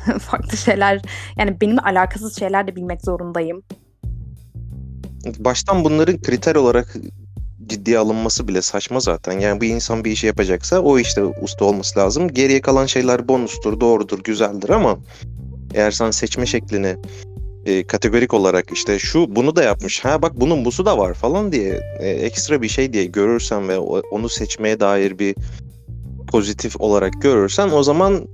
ben 0.10 0.17
farklı 0.20 0.58
şeyler 0.58 1.01
yani 1.38 1.62
benimle 1.62 1.81
alakasız 1.81 2.39
şeyler 2.39 2.67
de 2.67 2.75
bilmek 2.75 3.01
zorundayım? 3.01 3.63
Baştan 5.39 5.84
bunların 5.84 6.22
kriter 6.22 6.55
olarak 6.55 6.96
ciddiye 7.67 7.98
alınması 7.98 8.48
bile 8.48 8.62
saçma 8.62 9.00
zaten. 9.00 9.39
Yani 9.39 9.62
bir 9.62 9.70
insan 9.70 10.05
bir 10.05 10.12
işi 10.12 10.27
yapacaksa 10.27 10.79
o 10.79 11.00
işte 11.00 11.24
usta 11.24 11.65
olması 11.65 12.00
lazım. 12.00 12.27
Geriye 12.27 12.62
kalan 12.62 12.86
şeyler 12.86 13.27
bonustur, 13.27 13.79
doğrudur, 13.79 14.24
güzeldir 14.24 14.70
ama 14.70 14.98
eğer 15.74 15.91
sen 15.91 16.12
seçme 16.12 16.46
şeklini 16.46 16.96
e, 17.65 17.84
kategorik 17.84 18.34
olarak 18.34 18.72
işte 18.74 19.00
şu 19.00 19.36
bunu 19.36 19.56
da 19.56 19.63
yapmış. 19.63 20.06
Ha 20.06 20.22
bak 20.22 20.32
bunun 20.36 20.65
busu 20.65 20.86
da 20.86 20.98
var 20.98 21.13
falan 21.13 21.51
diye 21.51 21.82
e, 22.00 22.10
ekstra 22.10 22.62
bir 22.62 22.68
şey 22.68 22.94
diye 22.94 23.06
görürsen 23.06 23.70
ve 23.70 23.77
onu 24.12 24.30
seçmeye 24.30 24.80
dair 24.80 25.20
bir 25.20 25.36
pozitif 26.27 26.82
olarak 26.82 27.22
görürsen 27.22 27.70
o 27.70 27.84
zaman 27.84 28.27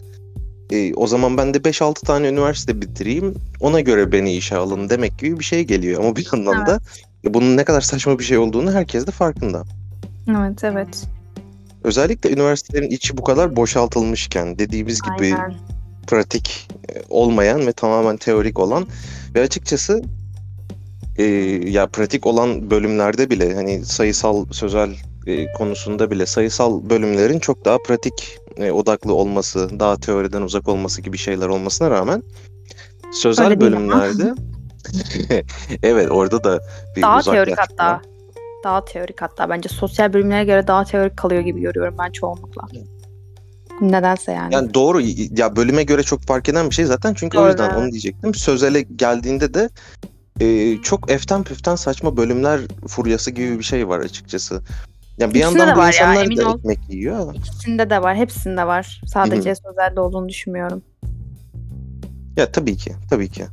e, 0.72 0.94
o 0.94 1.08
zaman 1.08 1.38
ben 1.38 1.54
de 1.54 1.58
5-6 1.58 2.06
tane 2.06 2.28
üniversite 2.28 2.82
bitireyim 2.82 3.36
ona 3.60 3.80
göre 3.80 4.12
beni 4.12 4.34
işe 4.34 4.56
alın 4.56 4.90
demek 4.90 5.20
gibi 5.20 5.40
bir 5.40 5.44
şey 5.44 5.64
geliyor. 5.64 6.04
Ama 6.04 6.16
bir 6.16 6.28
yandan 6.34 6.66
da 6.66 6.80
e, 7.26 7.34
bunun 7.34 7.58
ne 7.58 7.64
kadar 7.64 7.82
saçma 7.82 8.20
bir 8.20 8.24
şey 8.24 8.38
olduğunu 8.38 8.72
herkes 8.72 9.08
de 9.08 9.12
farkında. 9.12 9.64
Evet, 10.30 10.64
evet. 10.64 11.08
Özellikle 11.84 12.32
üniversitelerin 12.32 12.90
içi 12.90 13.18
bu 13.18 13.24
kadar 13.24 13.56
boşaltılmışken 13.56 14.60
dediğimiz 14.60 15.02
gibi 15.02 15.36
Aynen. 15.36 15.56
Pratik 16.08 16.68
e, 16.90 17.02
olmayan 17.10 17.68
ve 17.68 17.72
tamamen 17.72 18.18
teorik 18.18 18.60
olan 18.60 18.88
ve 19.36 19.42
açıkçası 19.42 20.02
e, 21.18 21.24
ya 21.70 21.88
pratik 21.88 22.28
olan 22.28 22.72
bölümlerde 22.72 23.30
bile 23.30 23.56
hani 23.56 23.86
sayısal 23.86 24.46
sözel 24.52 24.96
e, 25.28 25.54
konusunda 25.54 26.12
bile 26.12 26.26
sayısal 26.26 26.90
bölümlerin 26.90 27.40
çok 27.40 27.66
daha 27.66 27.78
pratik 27.78 28.40
e, 28.58 28.72
odaklı 28.72 29.14
olması, 29.14 29.80
daha 29.80 29.98
teoriden 29.98 30.42
uzak 30.42 30.68
olması 30.68 31.02
gibi 31.02 31.18
şeyler 31.18 31.48
olmasına 31.48 31.90
rağmen 31.90 32.24
sözel 33.12 33.46
Öyle 33.46 33.62
bölümlerde 33.62 34.34
evet 35.84 36.12
orada 36.12 36.44
da 36.44 36.60
bir 36.96 37.02
Daha 37.02 37.22
teorik 37.22 37.60
hatta. 37.60 38.02
Daha 38.64 38.86
teorik 38.86 39.22
hatta. 39.22 39.50
Bence 39.50 39.70
sosyal 39.70 40.14
bölümlere 40.14 40.44
göre 40.44 40.68
daha 40.68 40.84
teorik 40.84 41.18
kalıyor 41.18 41.42
gibi 41.42 41.62
görüyorum 41.62 41.96
ben 42.00 42.12
çoğunlukla. 42.12 42.62
Nedense 43.82 44.32
yani. 44.32 44.54
Yani 44.54 44.74
doğru 44.74 45.02
ya 45.38 45.56
bölüme 45.56 45.84
göre 45.84 46.04
çok 46.04 46.22
fark 46.22 46.50
eden 46.50 46.70
bir 46.70 46.76
şey 46.76 46.86
zaten 46.86 47.14
çünkü 47.14 47.38
o 47.38 47.42
Doğru, 47.42 47.50
yüzden 47.50 47.70
evet. 47.70 47.78
onu 47.78 47.92
diyecektim. 47.92 48.34
Sözele 48.34 48.82
geldiğinde 48.82 49.54
de 49.54 49.70
e, 50.40 50.78
çok 50.82 51.12
eften 51.12 51.44
püften 51.44 51.76
saçma 51.76 52.18
bölümler 52.18 52.62
furyası 52.88 53.32
gibi 53.32 53.60
bir 53.60 53.64
şey 53.64 53.88
var 53.88 54.00
açıkçası. 54.00 54.62
Ya 55.18 55.30
bir 55.34 55.40
İkisinde 55.40 55.60
yandan 55.60 55.76
bu 55.76 55.82
ya, 55.82 55.88
insanlar 55.88 56.26
emin 56.26 56.38
da 56.38 56.50
ol. 56.50 56.60
ekmek 56.60 56.80
yiyor. 56.90 57.36
İkisinde 57.36 57.90
de 57.90 58.02
var. 58.02 58.16
Hepsinde 58.16 58.68
var. 58.68 59.02
Sadece 59.06 59.56
sözelde 59.56 60.00
olduğunu 60.00 60.30
düşünmüyorum. 60.30 60.82
Ya 62.38 62.52
tabii 62.52 62.78
ki, 62.78 62.92
tabii 63.10 63.30
ki. 63.30 63.46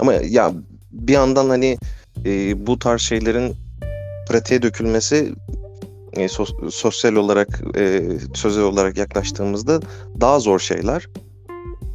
Ama 0.00 0.12
ya 0.12 0.52
bir 0.92 1.12
yandan 1.12 1.48
hani 1.48 1.78
e, 2.24 2.66
bu 2.66 2.78
tarz 2.78 3.00
şeylerin 3.00 3.56
pratiğe 4.28 4.62
dökülmesi 4.62 5.32
e, 6.16 6.28
sos- 6.28 6.70
sosyal 6.70 7.14
olarak, 7.14 7.60
e, 7.76 8.02
sözel 8.34 8.64
olarak 8.64 8.98
yaklaştığımızda 8.98 9.80
daha 10.20 10.40
zor 10.40 10.58
şeyler. 10.58 11.08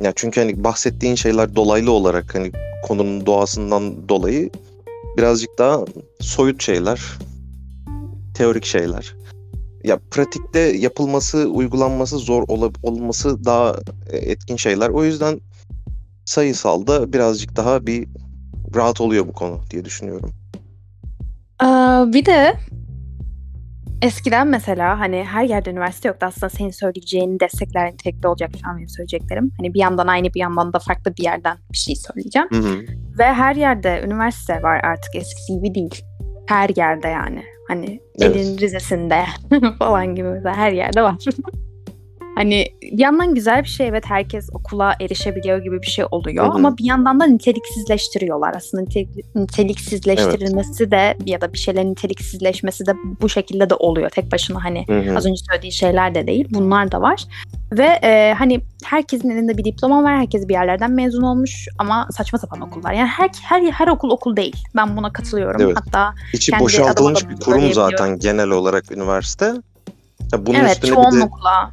Ya 0.01 0.13
çünkü 0.15 0.41
hani 0.41 0.63
bahsettiğin 0.63 1.15
şeyler 1.15 1.55
dolaylı 1.55 1.91
olarak 1.91 2.35
hani 2.35 2.51
konunun 2.83 3.25
doğasından 3.25 4.09
dolayı 4.09 4.49
birazcık 5.17 5.59
daha 5.59 5.85
soyut 6.19 6.63
şeyler, 6.63 7.01
teorik 8.33 8.65
şeyler. 8.65 9.15
Ya 9.83 9.99
pratikte 10.11 10.59
yapılması, 10.59 11.45
uygulanması 11.45 12.17
zor 12.17 12.43
ola- 12.47 12.71
olması 12.83 13.45
daha 13.45 13.75
e, 14.09 14.17
etkin 14.17 14.55
şeyler. 14.55 14.89
O 14.89 15.03
yüzden 15.03 15.41
sayısalda 16.25 17.13
birazcık 17.13 17.57
daha 17.57 17.87
bir 17.87 18.07
rahat 18.75 19.01
oluyor 19.01 19.27
bu 19.27 19.33
konu 19.33 19.59
diye 19.71 19.85
düşünüyorum. 19.85 20.33
Ee, 21.63 21.65
bir 22.13 22.25
de 22.25 22.57
eskiden 24.01 24.47
mesela 24.47 24.99
hani 24.99 25.23
her 25.23 25.43
yerde 25.43 25.69
üniversite 25.71 26.07
yoktu. 26.07 26.25
Aslında 26.25 26.49
senin 26.49 26.69
söyleyeceğini 26.69 27.39
destekler 27.39 27.91
nitelikte 27.93 28.27
olacak 28.27 28.51
şu 28.63 28.69
an 28.69 28.77
benim 28.77 28.89
söyleyeceklerim. 28.89 29.51
Hani 29.57 29.73
bir 29.73 29.79
yandan 29.79 30.07
aynı 30.07 30.33
bir 30.33 30.39
yandan 30.39 30.73
da 30.73 30.79
farklı 30.79 31.17
bir 31.17 31.23
yerden 31.23 31.57
bir 31.71 31.77
şey 31.77 31.95
söyleyeceğim. 31.95 32.47
Hı 32.51 32.57
hı. 32.57 32.79
Ve 33.19 33.23
her 33.23 33.55
yerde 33.55 34.01
üniversite 34.05 34.63
var 34.63 34.81
artık 34.83 35.15
eskisi 35.15 35.53
gibi 35.53 35.75
değil. 35.75 36.01
Her 36.47 36.69
yerde 36.75 37.07
yani. 37.07 37.43
Hani 37.67 37.99
Evet. 38.21 38.35
elin 38.35 38.57
Rize'sinde 38.57 39.25
falan 39.79 40.15
gibi 40.15 40.27
mesela 40.27 40.55
her 40.55 40.71
yerde 40.71 41.01
var. 41.01 41.15
hani 42.41 42.65
bir 42.81 42.99
yandan 42.99 43.35
güzel 43.35 43.63
bir 43.63 43.67
şey 43.67 43.87
evet 43.87 44.03
herkes 44.07 44.49
okula 44.53 44.95
erişebiliyor 45.01 45.57
gibi 45.57 45.81
bir 45.81 45.87
şey 45.87 46.05
oluyor 46.11 46.45
Hı 46.45 46.49
hı. 46.49 46.53
ama 46.53 46.77
bir 46.77 46.83
yandan 46.85 47.19
da 47.19 47.25
niteliksizleştiriyorlar. 47.25 48.53
Aslında 48.55 48.83
nitelik- 48.83 49.35
niteliksizleştirilmesi 49.35 50.91
de 50.91 51.17
ya 51.25 51.41
da 51.41 51.53
bir 51.53 51.57
şeylerin 51.57 51.91
niteliksizleşmesi 51.91 52.85
de 52.85 52.91
bu 53.21 53.29
şekilde 53.29 53.69
de 53.69 53.75
oluyor. 53.75 54.09
Tek 54.09 54.31
başına 54.31 54.63
hani 54.63 54.85
Hı 54.87 54.99
hı. 54.99 55.17
Az 55.17 55.25
önce 55.25 55.41
söylediği 55.49 55.71
şeyler 55.71 56.15
de 56.15 56.27
değil. 56.27 56.47
Bunlar 56.49 56.91
da 56.91 57.01
var. 57.01 57.23
Ve 57.71 57.99
e, 58.03 58.33
hani 58.37 58.61
herkesin 58.83 59.29
elinde 59.29 59.57
bir 59.57 59.63
diploma 59.63 60.03
var. 60.03 60.17
Herkes 60.17 60.47
bir 60.47 60.53
yerlerden 60.53 60.91
mezun 60.91 61.21
olmuş 61.21 61.67
ama 61.79 62.07
saçma 62.11 62.39
sapan 62.39 62.61
okullar. 62.61 62.93
Yani 62.93 63.07
her 63.07 63.29
her 63.43 63.71
her 63.71 63.87
okul 63.87 64.09
okul 64.09 64.35
değil. 64.35 64.55
Ben 64.75 64.97
buna 64.97 65.13
katılıyorum. 65.13 65.61
Evet. 65.61 65.77
Hatta 65.77 66.13
İçi 66.33 66.59
boşaltılmış 66.59 67.29
bir 67.29 67.35
kurum 67.39 67.73
zaten 67.73 68.19
genel 68.19 68.49
olarak 68.49 68.91
üniversite. 68.91 69.53
Ya 70.33 70.45
bunun 70.45 70.59
evet 70.59 70.71
üstüne 70.71 70.91
bir 70.91 70.97
de 70.97 71.01
çoğunlukla. 71.01 71.71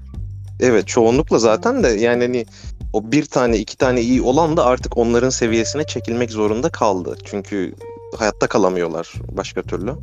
Evet 0.60 0.86
çoğunlukla 0.86 1.38
zaten 1.38 1.82
de 1.82 1.88
yani 1.88 2.24
hani 2.24 2.46
o 2.92 3.12
bir 3.12 3.24
tane 3.24 3.58
iki 3.58 3.76
tane 3.76 4.00
iyi 4.00 4.22
olan 4.22 4.56
da 4.56 4.66
artık 4.66 4.96
onların 4.96 5.30
seviyesine 5.30 5.86
çekilmek 5.86 6.30
zorunda 6.30 6.68
kaldı. 6.68 7.16
Çünkü 7.24 7.74
hayatta 8.18 8.46
kalamıyorlar 8.46 9.12
başka 9.32 9.62
türlü. 9.62 9.94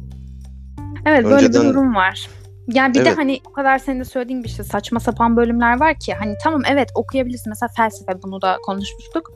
Evet 1.05 1.23
böyle 1.23 1.35
önceden- 1.35 1.63
bir 1.63 1.69
durum 1.69 1.95
var. 1.95 2.29
Yani 2.73 2.93
bir 2.93 2.99
de 2.99 3.09
Evet. 3.09 3.17
hani 3.17 3.41
o 3.49 3.53
kadar 3.53 3.79
senin 3.79 3.99
de 3.99 4.05
söylediğin 4.05 4.43
bir 4.43 4.49
şey 4.49 4.65
saçma 4.65 4.99
sapan 4.99 5.37
bölümler 5.37 5.79
var 5.79 5.99
ki 5.99 6.13
hani 6.13 6.35
tamam 6.43 6.61
evet 6.69 6.89
okuyabilirsin 6.95 7.49
mesela 7.49 7.69
felsefe 7.77 8.21
bunu 8.23 8.41
da 8.41 8.57
konuşmuştuk. 8.65 9.31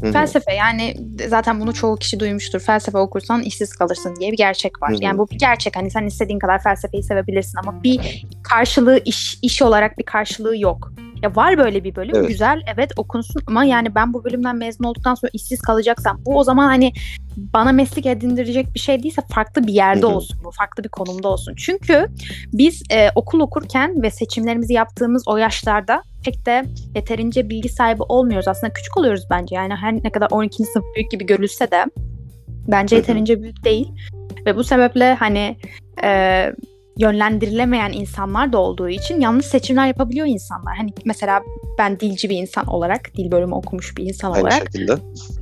Felsefe 0.00 0.54
yani 0.54 0.96
zaten 1.28 1.60
bunu 1.60 1.74
çoğu 1.74 1.96
kişi 1.96 2.20
duymuştur. 2.20 2.60
Felsefe 2.60 2.98
okursan 2.98 3.42
işsiz 3.42 3.76
kalırsın 3.76 4.16
diye 4.16 4.32
bir 4.32 4.36
gerçek 4.36 4.82
var. 4.82 4.94
Yani 5.00 5.18
bu 5.18 5.30
bir 5.30 5.38
gerçek. 5.38 5.76
Hani 5.76 5.90
sen 5.90 6.06
istediğin 6.06 6.38
kadar 6.38 6.62
felsefeyi 6.62 7.02
sevebilirsin 7.02 7.58
ama 7.58 7.82
bir 7.82 8.26
karşılığı 8.42 9.00
iş 9.04 9.38
iş 9.42 9.62
olarak 9.62 9.98
bir 9.98 10.04
karşılığı 10.04 10.58
yok. 10.58 10.92
Ya 11.24 11.36
var 11.36 11.58
böyle 11.58 11.84
bir 11.84 11.94
bölüm 11.94 12.16
Evet. 12.16 12.28
güzel 12.28 12.62
evet 12.74 12.92
okunsun 12.96 13.42
ama 13.46 13.64
yani 13.64 13.94
ben 13.94 14.12
bu 14.12 14.24
bölümden 14.24 14.56
mezun 14.56 14.84
olduktan 14.84 15.14
sonra 15.14 15.30
işsiz 15.32 15.60
kalacaksam 15.60 16.20
bu 16.26 16.38
o 16.38 16.44
zaman 16.44 16.66
hani 16.66 16.92
bana 17.36 17.72
meslek 17.72 18.06
edindirecek 18.06 18.74
bir 18.74 18.80
şey 18.80 19.02
değilse 19.02 19.22
farklı 19.30 19.66
bir 19.66 19.72
yerde 19.72 20.06
olsun 20.06 20.40
bu 20.44 20.50
farklı 20.50 20.84
bir 20.84 20.88
konumda 20.88 21.28
olsun. 21.28 21.54
Çünkü 21.56 22.06
biz 22.52 22.82
e, 22.90 23.08
okul 23.14 23.40
okurken 23.40 24.02
ve 24.02 24.10
seçimlerimizi 24.10 24.72
yaptığımız 24.72 25.28
o 25.28 25.36
yaşlarda 25.36 26.02
pek 26.24 26.46
de 26.46 26.64
yeterince 26.94 27.48
bilgi 27.48 27.68
sahibi 27.68 28.02
olmuyoruz. 28.02 28.48
Aslında 28.48 28.72
küçük 28.72 28.96
oluyoruz 28.96 29.26
bence. 29.30 29.54
Yani 29.54 29.74
her 29.74 29.94
ne 29.94 30.10
kadar 30.12 30.28
12. 30.30 30.64
sınıf 30.64 30.84
büyük 30.96 31.10
gibi 31.10 31.26
görülse 31.26 31.70
de 31.70 31.84
bence 32.68 32.96
yeterince 32.96 33.42
büyük 33.42 33.64
değil. 33.64 33.88
Ve 34.46 34.56
bu 34.56 34.64
sebeple 34.64 35.14
hani 35.14 35.56
e, 36.04 36.52
yönlendirilemeyen 36.98 37.92
insanlar 37.92 38.52
da 38.52 38.58
olduğu 38.58 38.88
için 38.88 39.20
yanlış 39.20 39.46
seçimler 39.46 39.86
yapabiliyor 39.86 40.26
insanlar. 40.26 40.76
Hani 40.76 40.90
mesela 41.04 41.42
ben 41.78 42.00
dilci 42.00 42.30
bir 42.30 42.36
insan 42.36 42.66
olarak, 42.66 43.16
dil 43.16 43.30
bölümü 43.30 43.54
okumuş 43.54 43.96
bir 43.96 44.02
insan 44.02 44.32
Aynı 44.32 44.42
olarak. 44.42 44.58
şekilde. 44.58 44.96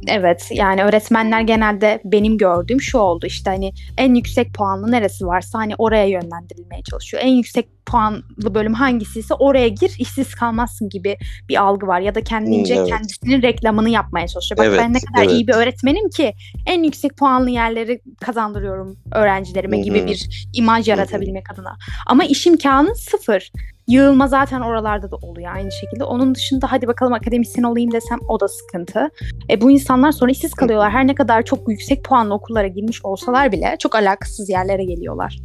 Evet 0.09 0.49
yani 0.51 0.85
öğretmenler 0.85 1.41
genelde 1.41 2.01
benim 2.05 2.39
gördüğüm 2.39 2.81
şu 2.81 2.99
oldu 2.99 3.27
işte 3.27 3.51
hani 3.51 3.73
en 3.99 4.15
yüksek 4.15 4.55
puanlı 4.55 4.91
neresi 4.91 5.27
varsa 5.27 5.59
hani 5.59 5.75
oraya 5.79 6.07
yönlendirilmeye 6.07 6.83
çalışıyor. 6.83 7.23
En 7.27 7.33
yüksek 7.33 7.69
puanlı 7.87 8.55
bölüm 8.55 8.75
hangisiyse 8.75 9.35
oraya 9.35 9.69
gir 9.69 9.95
işsiz 9.99 10.35
kalmazsın 10.35 10.89
gibi 10.89 11.17
bir 11.49 11.63
algı 11.63 11.87
var. 11.87 12.01
Ya 12.01 12.15
da 12.15 12.21
kendince 12.21 12.75
Hmm, 12.75 12.81
evet. 12.81 12.91
kendisinin 12.91 13.43
reklamını 13.43 13.89
yapmaya 13.89 14.29
çalışıyor. 14.29 14.59
Bak 14.59 14.67
Evet, 14.67 14.79
ben 14.79 14.93
ne 14.93 15.01
kadar 15.01 15.25
evet. 15.25 15.33
iyi 15.33 15.47
bir 15.47 15.53
öğretmenim 15.53 16.11
ki 16.11 16.33
en 16.67 16.83
yüksek 16.83 17.17
puanlı 17.17 17.51
yerleri 17.51 18.01
kazandırıyorum 18.21 18.97
öğrencilerime 19.13 19.79
hı. 19.79 19.83
gibi 19.83 20.07
bir 20.07 20.49
imaj 20.55 20.89
yaratabilmek 20.89 21.42
adına. 21.53 21.77
Ama 22.07 22.25
iş 22.25 22.47
imkanı 22.47 22.97
sıfır. 22.97 23.53
Yığılma 23.89 24.29
zaten 24.29 24.61
oralarda 24.61 25.11
da 25.11 25.17
oluyor 25.17 25.55
aynı 25.55 25.73
şekilde. 25.73 26.05
Onun 26.05 26.35
dışında 26.35 26.73
hadi 26.73 26.87
bakalım 26.87 27.13
akademisyen 27.13 27.63
olayım 27.65 27.93
desem 27.93 28.19
o 28.29 28.41
da 28.41 28.49
sıkıntı. 28.49 29.11
E, 29.51 29.61
bu 29.61 29.71
insanlar 29.71 30.13
sonra 30.13 30.31
işsiz 30.31 30.55
kalıyorlar. 30.55 30.91
Her 30.91 31.07
ne 31.07 31.15
kadar 31.15 31.43
çok 31.43 31.69
yüksek 31.69 32.05
puanlı 32.05 32.35
okullara 32.35 32.67
girmiş 32.67 33.05
olsalar 33.05 33.53
bile 33.53 33.77
çok 33.79 33.95
alakasız 33.95 34.49
yerlere 34.49 34.85
geliyorlar. 34.85 35.39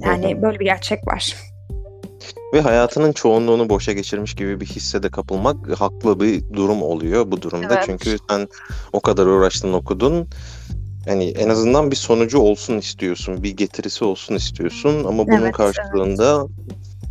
Yani 0.00 0.36
hı. 0.36 0.42
böyle 0.42 0.60
bir 0.60 0.64
gerçek 0.64 1.06
var. 1.06 1.34
Ve 2.54 2.60
hayatının 2.60 3.12
çoğunluğunu 3.12 3.68
boşa 3.68 3.92
geçirmiş 3.92 4.34
gibi 4.34 4.60
bir 4.60 4.66
hisse 4.66 5.02
de 5.02 5.10
kapılmak 5.10 5.80
haklı 5.80 6.20
bir 6.20 6.52
durum 6.52 6.82
oluyor 6.82 7.30
bu 7.30 7.42
durumda. 7.42 7.74
Evet. 7.74 7.82
Çünkü 7.86 8.16
sen 8.30 8.48
o 8.92 9.00
kadar 9.00 9.26
uğraştın 9.26 9.72
okudun. 9.72 10.28
Yani 11.06 11.24
en 11.24 11.48
azından 11.48 11.90
bir 11.90 11.96
sonucu 11.96 12.38
olsun 12.38 12.78
istiyorsun, 12.78 13.42
bir 13.42 13.56
getirisi 13.56 14.04
olsun 14.04 14.34
istiyorsun 14.34 15.04
ama 15.04 15.26
bunun 15.26 15.42
Evet, 15.42 15.52
karşılığında 15.56 16.46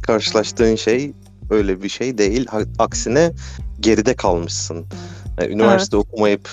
karşılaştığın 0.01 0.75
şey 0.75 1.11
öyle 1.49 1.81
bir 1.81 1.89
şey 1.89 2.17
değil. 2.17 2.47
Aksine 2.79 3.31
geride 3.79 4.13
kalmışsın. 4.13 4.85
Yani 5.39 5.53
üniversite 5.53 5.97
okumayıp 5.97 6.49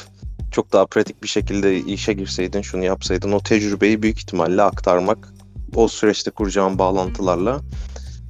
çok 0.53 0.73
daha 0.73 0.87
pratik 0.87 1.23
bir 1.23 1.29
şekilde 1.29 1.79
işe 1.79 2.13
girseydin, 2.13 2.63
şunu 2.63 2.85
yapsaydın 2.85 3.33
o 3.33 3.41
tecrübeyi 3.41 4.03
büyük 4.03 4.19
ihtimalle 4.19 4.63
aktarmak 4.63 5.35
o 5.75 5.89
süreçte 5.89 6.31
kuracağın 6.31 6.79
bağlantılarla 6.79 7.61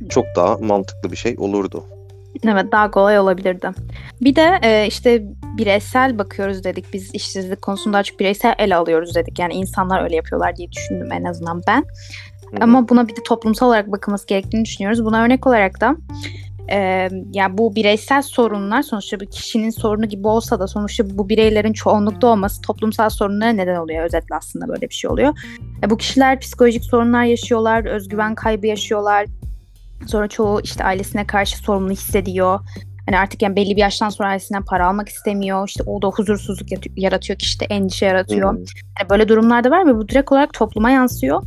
çok 0.09 0.25
daha 0.37 0.59
mantıklı 0.59 1.13
bir 1.13 1.17
şey 1.17 1.35
olurdu. 1.39 1.85
Evet 2.45 2.73
daha 2.73 2.91
kolay 2.91 3.19
olabilirdi. 3.19 3.71
Bir 4.21 4.37
de 4.37 4.59
e, 4.63 4.87
işte 4.87 5.23
bireysel 5.59 6.19
bakıyoruz 6.19 6.65
dedik. 6.65 6.85
Biz 6.93 7.15
işsizlik 7.15 7.63
konusunda 7.63 8.03
çok 8.03 8.21
bireysel 8.21 8.55
ele 8.59 8.77
alıyoruz 8.77 9.15
dedik. 9.15 9.39
Yani 9.39 9.55
insanlar 9.55 10.03
öyle 10.03 10.17
yapıyorlar 10.17 10.57
diye 10.57 10.73
düşündüm 10.73 11.13
en 11.13 11.25
azından 11.25 11.63
ben. 11.67 11.77
Hı 11.77 12.57
hı. 12.57 12.61
Ama 12.61 12.89
buna 12.89 13.09
bir 13.09 13.17
de 13.17 13.23
toplumsal 13.23 13.67
olarak 13.69 13.93
bakılması 13.93 14.27
gerektiğini 14.27 14.65
düşünüyoruz. 14.65 15.05
Buna 15.05 15.25
örnek 15.25 15.47
olarak 15.47 15.81
da 15.81 15.97
e, 16.71 17.09
ya 17.33 17.59
bu 17.59 17.75
bireysel 17.75 18.23
sorunlar 18.23 18.83
sonuçta 18.83 19.21
bir 19.21 19.27
kişinin 19.27 19.71
sorunu 19.71 20.07
gibi 20.07 20.29
olsa 20.29 20.61
da 20.61 20.67
sonuçta 20.67 21.05
bu 21.11 21.29
bireylerin 21.29 21.73
çoğunlukta 21.73 22.27
olması 22.27 22.63
toplumsal 22.63 23.11
sorunlara 23.11 23.51
neden 23.51 23.77
oluyor. 23.77 24.05
Özetle 24.05 24.35
aslında 24.37 24.69
böyle 24.69 24.89
bir 24.89 24.95
şey 24.95 25.11
oluyor. 25.11 25.39
E, 25.85 25.91
bu 25.91 25.97
kişiler 25.97 26.41
psikolojik 26.41 26.85
sorunlar 26.85 27.25
yaşıyorlar, 27.25 27.85
özgüven 27.85 28.35
kaybı 28.35 28.67
yaşıyorlar. 28.67 29.27
Sonra 30.07 30.29
çoğu 30.29 30.61
işte 30.61 30.85
ailesine 30.85 31.27
karşı 31.27 31.59
sorumlu 31.59 31.91
hissediyor. 31.91 32.61
Hani 33.07 33.19
artık 33.19 33.43
yani 33.43 33.57
belli 33.57 33.77
bir 33.77 33.81
yaştan 33.81 34.09
sonra 34.09 34.29
ailesinden 34.29 34.65
para 34.65 34.89
almak 34.89 35.09
istemiyor. 35.09 35.69
İşte 35.69 35.83
o 35.87 36.03
da 36.03 36.09
huzursuzluk 36.09 36.69
yaratıyor, 36.97 37.39
kişide 37.39 37.65
endişe 37.65 38.07
yaratıyor. 38.07 38.55
Hı. 38.55 38.65
Yani 39.01 39.11
böyle 39.11 39.29
durumlarda 39.29 39.71
var 39.71 39.87
ve 39.87 39.97
bu 39.97 40.09
direkt 40.09 40.33
olarak 40.33 40.53
topluma 40.53 40.91
yansıyor. 40.91 41.43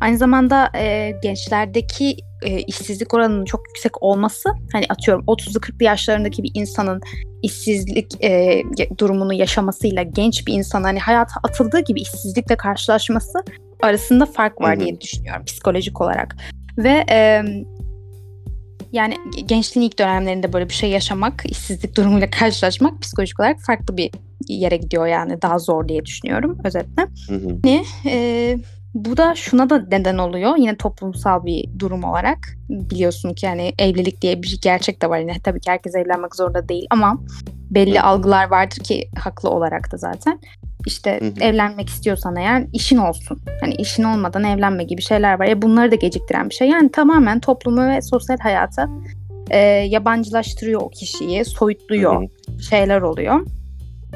Aynı 0.00 0.18
zamanda 0.18 0.70
e, 0.74 1.10
gençlerdeki 1.22 2.16
e, 2.42 2.60
işsizlik 2.60 3.14
oranının 3.14 3.44
çok 3.44 3.68
yüksek 3.68 4.02
olması 4.02 4.48
hani 4.72 4.86
atıyorum 4.88 5.24
30'lu 5.24 5.60
40'lı 5.60 5.84
yaşlarındaki 5.84 6.42
bir 6.42 6.50
insanın 6.54 7.00
işsizlik 7.42 8.24
e, 8.24 8.62
durumunu 8.98 9.32
yaşamasıyla 9.32 10.02
genç 10.02 10.46
bir 10.46 10.52
insan 10.52 10.82
hani 10.82 10.98
hayata 10.98 11.40
atıldığı 11.42 11.80
gibi 11.80 12.00
işsizlikle 12.00 12.56
karşılaşması 12.56 13.38
arasında 13.82 14.26
fark 14.26 14.60
var 14.60 14.76
Hı 14.76 14.80
hı. 14.80 14.84
diye 14.84 15.00
düşünüyorum 15.00 15.44
psikolojik 15.44 16.00
olarak. 16.00 16.36
Ve 16.78 17.04
e, 17.10 17.42
yani 18.94 19.16
gençliğin 19.46 19.86
ilk 19.86 19.98
dönemlerinde 19.98 20.52
böyle 20.52 20.68
bir 20.68 20.74
şey 20.74 20.90
yaşamak, 20.90 21.42
işsizlik 21.46 21.96
durumuyla 21.96 22.30
karşılaşmak 22.30 23.02
psikolojik 23.02 23.40
olarak 23.40 23.60
farklı 23.60 23.96
bir 23.96 24.10
yere 24.48 24.76
gidiyor 24.76 25.06
yani 25.06 25.42
daha 25.42 25.58
zor 25.58 25.88
diye 25.88 26.04
düşünüyorum 26.04 26.58
özetle. 26.64 27.02
Hı 27.28 27.34
hı. 27.34 27.58
Ee, 28.06 28.58
bu 28.94 29.16
da 29.16 29.34
şuna 29.34 29.70
da 29.70 29.84
neden 29.90 30.18
oluyor. 30.18 30.56
Yine 30.56 30.76
toplumsal 30.76 31.44
bir 31.44 31.68
durum 31.78 32.04
olarak. 32.04 32.38
Biliyorsun 32.68 33.34
ki 33.34 33.46
yani 33.46 33.72
evlilik 33.78 34.22
diye 34.22 34.42
bir 34.42 34.58
gerçek 34.62 35.02
de 35.02 35.10
var 35.10 35.18
yine. 35.18 35.40
Tabii 35.44 35.60
ki 35.60 35.70
herkes 35.70 35.94
evlenmek 35.94 36.36
zorunda 36.36 36.68
değil 36.68 36.86
ama 36.90 37.18
belli 37.70 37.98
Hı. 37.98 38.02
algılar 38.02 38.50
vardır 38.50 38.76
ki 38.76 39.08
haklı 39.18 39.50
olarak 39.50 39.92
da 39.92 39.96
zaten. 39.96 40.40
İşte 40.86 41.20
Hı 41.22 41.26
hı. 41.26 41.44
evlenmek 41.44 41.88
istiyorsan 41.88 42.36
eğer 42.36 42.64
işin 42.72 42.96
olsun. 42.96 43.40
Hani 43.60 43.74
işin 43.74 44.02
olmadan 44.02 44.44
evlenme 44.44 44.84
gibi 44.84 45.02
şeyler 45.02 45.38
var. 45.38 45.46
Ya 45.46 45.62
bunları 45.62 45.90
da 45.90 45.94
geciktiren 45.94 46.50
bir 46.50 46.54
şey. 46.54 46.68
Yani 46.68 46.92
tamamen 46.92 47.40
toplumu 47.40 47.88
ve 47.88 48.02
sosyal 48.02 48.38
hayata 48.38 48.88
e, 49.50 49.58
yabancılaştırıyor 49.68 50.80
o 50.80 50.88
kişiyi, 50.88 51.44
soyutluyor 51.44 52.22
Hı 52.22 52.62
şeyler 52.62 53.00
oluyor. 53.00 53.46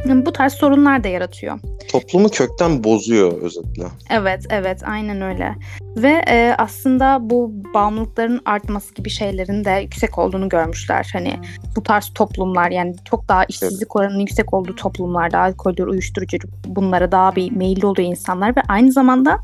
Bu 0.04 0.32
tarz 0.32 0.52
sorunlar 0.52 1.04
da 1.04 1.08
yaratıyor. 1.08 1.58
Toplumu 1.88 2.28
kökten 2.28 2.84
bozuyor 2.84 3.42
özetle. 3.42 3.84
Evet, 4.10 4.46
evet, 4.50 4.82
aynen 4.86 5.22
öyle. 5.22 5.54
Ve 5.96 6.22
e, 6.28 6.54
aslında 6.58 7.18
bu 7.30 7.52
bağımlılıkların 7.74 8.40
artması 8.44 8.94
gibi 8.94 9.10
şeylerin 9.10 9.64
de 9.64 9.70
yüksek 9.70 10.18
olduğunu 10.18 10.48
görmüşler. 10.48 11.10
Hani 11.12 11.34
bu 11.76 11.82
tarz 11.82 12.12
toplumlar 12.14 12.70
yani 12.70 12.94
çok 13.04 13.28
daha 13.28 13.44
işsizlik 13.44 13.96
oranının 13.96 14.20
yüksek 14.20 14.54
olduğu 14.54 14.76
toplumlarda 14.76 15.38
alkoldür, 15.38 15.86
uyuşturucu 15.86 16.38
bunlara 16.66 17.12
daha 17.12 17.36
bir 17.36 17.52
meyilli 17.52 17.86
oluyor 17.86 18.08
insanlar 18.08 18.56
ve 18.56 18.60
aynı 18.68 18.92
zamanda 18.92 19.38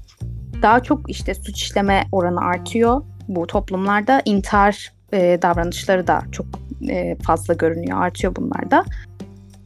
daha 0.62 0.82
çok 0.82 1.10
işte 1.10 1.34
suç 1.34 1.62
işleme 1.62 2.04
oranı 2.12 2.40
artıyor. 2.40 3.02
Bu 3.28 3.46
toplumlarda 3.46 4.22
intihar 4.24 4.92
e, 5.12 5.38
davranışları 5.42 6.06
da 6.06 6.22
çok 6.32 6.46
e, 6.88 7.16
fazla 7.16 7.54
görünüyor, 7.54 8.02
artıyor 8.02 8.36
bunlarda. 8.36 8.84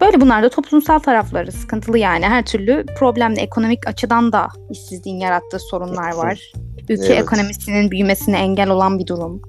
Böyle 0.01 0.21
bunlar 0.21 0.43
da 0.43 0.49
toplumsal 0.49 0.99
tarafları 0.99 1.53
sıkıntılı 1.53 1.99
yani. 1.99 2.25
Her 2.25 2.47
türlü 2.47 2.87
problemli 2.99 3.41
ekonomik 3.41 3.87
açıdan 3.87 4.33
da 4.33 4.49
işsizliğin 4.71 5.21
yarattığı 5.21 5.59
sorunlar 5.59 6.15
var. 6.15 6.53
Ülke 6.89 7.05
Evet. 7.07 7.23
ekonomisinin 7.23 7.91
büyümesine 7.91 8.39
engel 8.39 8.69
olan 8.71 8.99
bir 8.99 9.07
durum. 9.07 9.43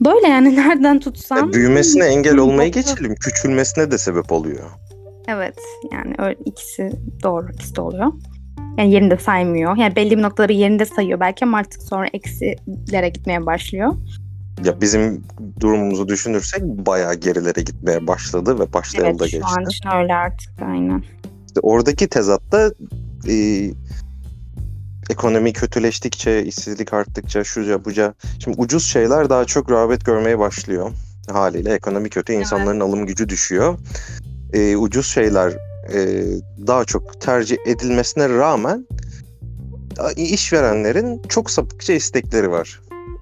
Böyle 0.00 0.28
yani 0.28 0.56
nereden 0.68 1.00
tutsam. 1.00 1.50
E, 1.50 1.52
büyümesine 1.52 2.04
engel 2.04 2.36
Hı, 2.36 2.42
olmayı 2.42 2.72
geçelim. 2.72 3.14
Küçülmesine 3.14 3.90
de 3.90 3.98
sebep 3.98 4.32
oluyor. 4.32 4.70
Evet 5.28 5.58
yani 5.92 6.14
öyle 6.18 6.38
ikisi 6.44 6.92
doğru 7.22 7.46
ikisi 7.52 7.76
de 7.76 7.80
oluyor. 7.80 8.12
Yani 8.78 8.92
yerinde 8.92 9.16
saymıyor. 9.16 9.76
Yani 9.76 9.96
belli 9.96 10.18
bir 10.18 10.22
noktaları 10.22 10.52
yerinde 10.52 10.84
sayıyor 10.84 11.20
belki 11.20 11.44
ama 11.44 11.58
artık 11.58 11.82
sonra 11.82 12.06
eksilere 12.12 13.08
gitmeye 13.08 13.46
başlıyor. 13.46 13.94
Ya 14.64 14.80
bizim 14.80 15.24
durumumuzu 15.60 16.08
düşünürsek 16.08 16.62
bayağı 16.62 17.14
gerilere 17.14 17.60
gitmeye 17.62 18.06
başladı 18.06 18.58
ve 18.58 18.72
başlayalı 18.72 19.08
Evet 19.08 19.20
da 19.20 19.28
şu 19.28 19.30
geçti. 19.32 19.46
an 19.58 19.64
için 19.64 19.90
öyle 20.02 20.14
artık 20.14 20.50
aynen. 20.62 21.04
İşte 21.46 21.60
oradaki 21.62 22.08
tezatta 22.08 22.70
e, 23.28 23.34
ekonomi 25.10 25.52
kötüleştikçe, 25.52 26.44
işsizlik 26.44 26.92
arttıkça, 26.94 27.44
şuca 27.44 27.84
buca. 27.84 28.14
Şimdi 28.44 28.60
ucuz 28.60 28.86
şeyler 28.86 29.30
daha 29.30 29.44
çok 29.44 29.70
rağbet 29.70 30.04
görmeye 30.04 30.38
başlıyor. 30.38 30.90
Haliyle 31.30 31.74
ekonomi 31.74 32.10
kötü, 32.10 32.32
insanların 32.32 32.80
alım 32.80 33.06
gücü 33.06 33.28
düşüyor. 33.28 33.78
E, 34.52 34.76
ucuz 34.76 35.06
şeyler 35.06 35.52
e, 35.94 36.24
daha 36.66 36.84
çok 36.84 37.20
tercih 37.20 37.56
edilmesine 37.66 38.28
rağmen 38.28 38.86
işverenlerin 40.16 41.22
çok 41.28 41.50
sapıkça 41.50 41.92
istekleri 41.92 42.50
var. 42.50 42.80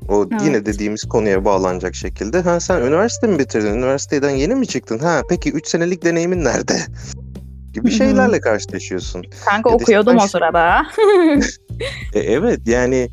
O 0.09 0.27
Evet. 0.33 0.43
yine 0.43 0.67
dediğimiz 0.67 1.05
konuya 1.05 1.45
bağlanacak 1.45 1.95
şekilde. 1.95 2.41
Ha 2.41 2.61
sen 2.61 2.83
üniversite 2.83 3.27
mi 3.27 3.39
bitirdin? 3.39 3.75
Üniversiteden 3.75 4.31
yeni 4.31 4.55
mi 4.55 4.67
çıktın? 4.67 4.99
Ha 4.99 5.23
peki 5.29 5.53
3 5.53 5.69
senelik 5.69 6.05
deneyimin 6.05 6.45
nerede? 6.45 6.79
gibi 7.73 7.91
şeylerle 7.91 8.41
karşılaşıyorsun. 8.41 9.23
Kanka 9.45 9.71
Ya 9.71 9.77
işte 9.77 9.85
okuyordum 9.85 10.17
ben 10.19 10.25
o 10.25 10.29
sırada. 10.29 10.87
E, 12.15 12.19
evet 12.21 12.61
yani 12.67 13.09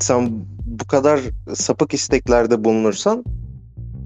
sen 0.00 0.30
bu 0.64 0.84
kadar 0.86 1.20
sapık 1.54 1.94
isteklerde 1.94 2.64
bulunursan 2.64 3.24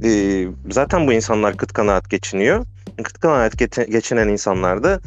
e, 0.05 0.45
zaten 0.71 1.07
bu 1.07 1.13
insanlar 1.13 1.57
kıt 1.57 1.73
kanaat 1.73 2.11
geçiniyor. 2.11 2.67
Kıt 3.03 3.19
kanaat 3.19 3.59
geçinen 3.91 4.29
insanlar 4.29 4.83
da 4.83 5.01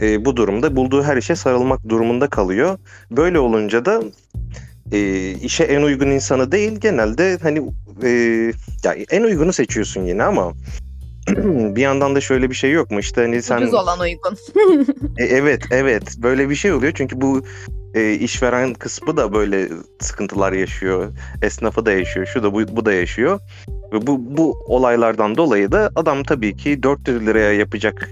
e, 0.00 0.24
bu 0.24 0.36
durumda 0.36 0.76
bulduğu 0.76 1.02
her 1.02 1.16
işe 1.16 1.36
sarılmak 1.36 1.88
durumunda 1.88 2.28
kalıyor. 2.28 2.78
Böyle 3.10 3.38
olunca 3.38 3.84
da 3.84 4.02
e, 4.92 5.30
işe 5.30 5.64
en 5.64 5.82
uygun 5.82 6.10
insanı 6.10 6.52
değil 6.52 6.72
genelde 6.80 7.38
hani 7.42 7.62
e, 8.02 8.08
ya 8.84 8.96
en 9.10 9.22
uygunu 9.22 9.52
seçiyorsun 9.52 10.04
yine 10.04 10.22
ama 10.22 10.52
bir 11.76 11.82
yandan 11.82 12.14
da 12.14 12.20
şöyle 12.20 12.50
bir 12.50 12.54
şey 12.54 12.70
yok 12.72 12.90
mu 12.90 13.00
işte 13.00 13.20
hani 13.20 13.42
sen 13.42 13.58
Ucuz 13.58 13.74
olan 13.74 14.00
uygun. 14.00 14.36
e, 15.18 15.24
evet 15.24 15.62
evet 15.70 16.18
böyle 16.18 16.50
bir 16.50 16.54
şey 16.54 16.72
oluyor 16.72 16.92
çünkü 16.96 17.20
bu 17.20 17.42
e, 17.94 18.12
işveren 18.12 18.74
kısmı 18.74 19.16
da 19.16 19.32
böyle 19.32 19.68
sıkıntılar 20.00 20.52
yaşıyor. 20.52 21.12
Esnafı 21.42 21.86
da 21.86 21.92
yaşıyor. 21.92 22.26
Şu 22.26 22.42
da 22.42 22.52
bu, 22.52 22.76
bu 22.76 22.84
da 22.84 22.92
yaşıyor. 22.92 23.40
Ve 23.92 24.06
bu, 24.06 24.36
bu 24.36 24.64
olaylardan 24.66 25.36
dolayı 25.36 25.72
da 25.72 25.90
adam 25.94 26.22
tabii 26.22 26.56
ki 26.56 26.82
400 26.82 27.26
liraya 27.26 27.52
yapacak 27.52 28.08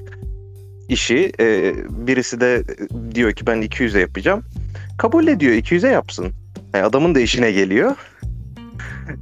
işi 0.91 1.33
e, 1.41 1.75
birisi 1.91 2.41
de 2.41 2.63
diyor 3.15 3.33
ki 3.33 3.47
ben 3.47 3.63
200'e 3.63 4.01
yapacağım. 4.01 4.45
Kabul 4.99 5.27
ediyor 5.27 5.55
200'e 5.55 5.91
yapsın. 5.91 6.33
Yani 6.75 6.85
adamın 6.85 7.15
da 7.15 7.21
işine 7.21 7.53
geliyor. 7.53 7.97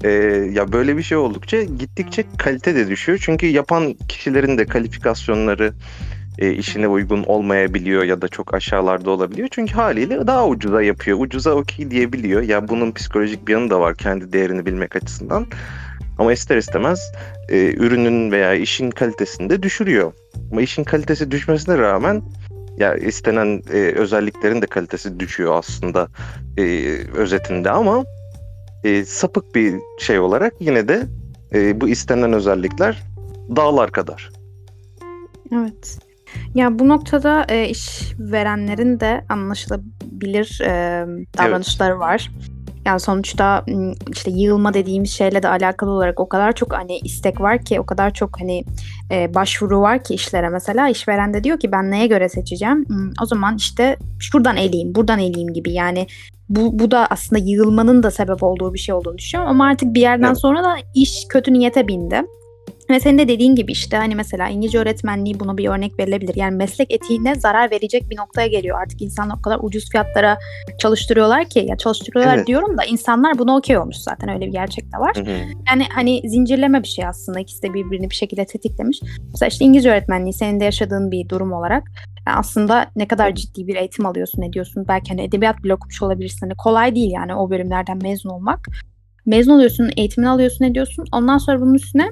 E, 0.04 0.11
ya 0.52 0.72
böyle 0.72 0.96
bir 0.96 1.02
şey 1.02 1.18
oldukça 1.18 1.62
gittikçe 1.62 2.24
kalite 2.38 2.74
de 2.74 2.88
düşüyor. 2.88 3.18
Çünkü 3.22 3.46
yapan 3.46 3.94
kişilerin 4.08 4.58
de 4.58 4.66
kalifikasyonları 4.66 5.72
e, 6.38 6.52
işine 6.52 6.88
uygun 6.88 7.24
olmayabiliyor 7.24 8.04
ya 8.04 8.22
da 8.22 8.28
çok 8.28 8.54
aşağılarda 8.54 9.11
olabiliyor. 9.11 9.48
Çünkü 9.50 9.74
haliyle 9.74 10.26
daha 10.26 10.46
ucuza 10.46 10.82
yapıyor. 10.82 11.18
Ucuza 11.20 11.54
okey 11.54 11.90
diyebiliyor. 11.90 12.42
Ya 12.42 12.68
bunun 12.68 12.92
psikolojik 12.92 13.48
bir 13.48 13.52
yanı 13.52 13.70
da 13.70 13.80
var 13.80 13.94
kendi 13.94 14.32
değerini 14.32 14.66
bilmek 14.66 14.96
açısından. 14.96 15.46
Ama 16.18 16.32
ister 16.32 16.56
istemez 16.56 17.12
e, 17.48 17.74
ürünün 17.74 18.32
veya 18.32 18.54
işin 18.54 18.90
kalitesini 18.90 19.50
de 19.50 19.62
düşürüyor. 19.62 20.12
Ama 20.52 20.62
işin 20.62 20.84
kalitesi 20.84 21.30
düşmesine 21.30 21.78
rağmen 21.78 22.22
ya 22.78 22.94
istenen 22.94 23.62
e, 23.72 23.76
özelliklerin 23.76 24.62
de 24.62 24.66
kalitesi 24.66 25.20
düşüyor 25.20 25.54
aslında 25.58 26.08
e, 26.56 26.62
özetinde 27.14 27.70
ama 27.70 28.04
e, 28.84 29.04
sapık 29.04 29.54
bir 29.54 29.74
şey 30.00 30.18
olarak 30.18 30.54
yine 30.60 30.88
de 30.88 31.06
e, 31.54 31.80
bu 31.80 31.88
istenen 31.88 32.32
özellikler 32.32 33.02
dağlar 33.56 33.90
kadar. 33.90 34.30
Evet. 35.52 35.98
Ya 36.54 36.78
bu 36.78 36.88
noktada 36.88 37.46
e, 37.48 37.68
iş 37.68 38.12
verenlerin 38.18 39.00
de 39.00 39.24
anlaşılabilir 39.28 40.60
e, 40.64 41.06
davranışları 41.38 41.90
evet. 41.90 42.00
var. 42.00 42.30
Yani 42.86 43.00
sonuçta 43.00 43.64
işte 44.12 44.30
yığılma 44.30 44.74
dediğimiz 44.74 45.10
şeyle 45.10 45.42
de 45.42 45.48
alakalı 45.48 45.90
olarak 45.90 46.20
o 46.20 46.28
kadar 46.28 46.52
çok 46.52 46.72
hani 46.72 46.98
istek 46.98 47.40
var 47.40 47.64
ki 47.64 47.80
o 47.80 47.86
kadar 47.86 48.14
çok 48.14 48.40
hani 48.40 48.64
e, 49.10 49.34
başvuru 49.34 49.80
var 49.80 50.04
ki 50.04 50.14
işlere 50.14 50.48
mesela 50.48 50.88
işveren 50.88 51.34
de 51.34 51.44
diyor 51.44 51.60
ki 51.60 51.72
ben 51.72 51.90
neye 51.90 52.06
göre 52.06 52.28
seçeceğim? 52.28 52.86
O 53.22 53.26
zaman 53.26 53.56
işte 53.56 53.96
şuradan 54.18 54.56
eleyeyim, 54.56 54.94
buradan 54.94 55.18
eleyeyim 55.18 55.52
gibi 55.52 55.72
yani 55.72 56.06
bu, 56.48 56.78
bu 56.78 56.90
da 56.90 57.06
aslında 57.06 57.42
yığılmanın 57.44 58.02
da 58.02 58.10
sebep 58.10 58.42
olduğu 58.42 58.74
bir 58.74 58.78
şey 58.78 58.94
olduğunu 58.94 59.18
düşünüyorum 59.18 59.50
ama 59.50 59.66
artık 59.66 59.94
bir 59.94 60.00
yerden 60.00 60.26
evet. 60.26 60.40
sonra 60.40 60.64
da 60.64 60.76
iş 60.94 61.26
kötü 61.28 61.52
niyete 61.52 61.88
bindi. 61.88 62.22
Ve 62.90 63.01
senin 63.01 63.18
de 63.18 63.29
dediğin 63.29 63.55
gibi 63.55 63.72
işte 63.72 63.96
hani 63.96 64.14
mesela 64.14 64.48
İngilizce 64.48 64.79
öğretmenliği 64.79 65.40
buna 65.40 65.59
bir 65.59 65.68
örnek 65.68 65.98
verilebilir. 65.98 66.35
Yani 66.35 66.57
meslek 66.57 66.92
etiğine 66.94 67.35
zarar 67.35 67.70
verecek 67.70 68.11
bir 68.11 68.16
noktaya 68.16 68.46
geliyor. 68.46 68.81
Artık 68.81 69.03
insanlar 69.03 69.37
o 69.38 69.42
kadar 69.42 69.59
ucuz 69.62 69.90
fiyatlara 69.90 70.38
çalıştırıyorlar 70.79 71.44
ki 71.44 71.59
ya 71.68 71.77
çalıştırıyorlar 71.77 72.37
evet. 72.37 72.46
diyorum 72.46 72.79
da 72.79 72.85
insanlar 72.85 73.38
buna 73.38 73.57
okey 73.57 73.79
olmuş 73.79 73.96
zaten 73.96 74.29
öyle 74.29 74.46
bir 74.46 74.53
gerçek 74.53 74.92
de 74.92 74.98
var. 74.98 75.16
Hı 75.16 75.20
hı. 75.20 75.37
Yani 75.68 75.85
hani 75.94 76.22
zincirleme 76.24 76.83
bir 76.83 76.88
şey 76.88 77.07
aslında 77.07 77.40
ikisi 77.40 77.62
de 77.62 77.74
birbirini 77.74 78.11
bir 78.11 78.14
şekilde 78.14 78.46
tetiklemiş. 78.46 79.01
Mesela 79.31 79.48
işte 79.48 79.64
İngilizce 79.64 79.90
öğretmenliği 79.90 80.33
senin 80.33 80.61
de 80.61 80.64
yaşadığın 80.64 81.11
bir 81.11 81.29
durum 81.29 81.53
olarak 81.53 81.83
yani 82.27 82.37
aslında 82.37 82.90
ne 82.96 83.09
kadar 83.09 83.35
ciddi 83.35 83.66
bir 83.66 83.77
eğitim 83.77 84.07
alıyorsun 84.07 84.42
ne 84.42 84.53
diyorsun 84.53 84.85
belki 84.88 85.11
hani 85.11 85.22
edebiyat 85.22 85.64
bile 85.64 85.74
okumuş 85.74 86.03
olabilirsin. 86.03 86.40
Hani 86.40 86.55
kolay 86.55 86.94
değil 86.94 87.11
yani 87.11 87.35
o 87.35 87.51
bölümlerden 87.51 87.98
mezun 88.03 88.31
olmak. 88.31 88.66
Mezun 89.27 89.53
oluyorsun, 89.53 89.90
eğitimini 89.96 90.31
alıyorsun 90.31 90.64
ne 90.64 90.74
diyorsun. 90.74 91.05
Ondan 91.12 91.38
sonra 91.38 91.61
bunun 91.61 91.74
üstüne 91.74 92.11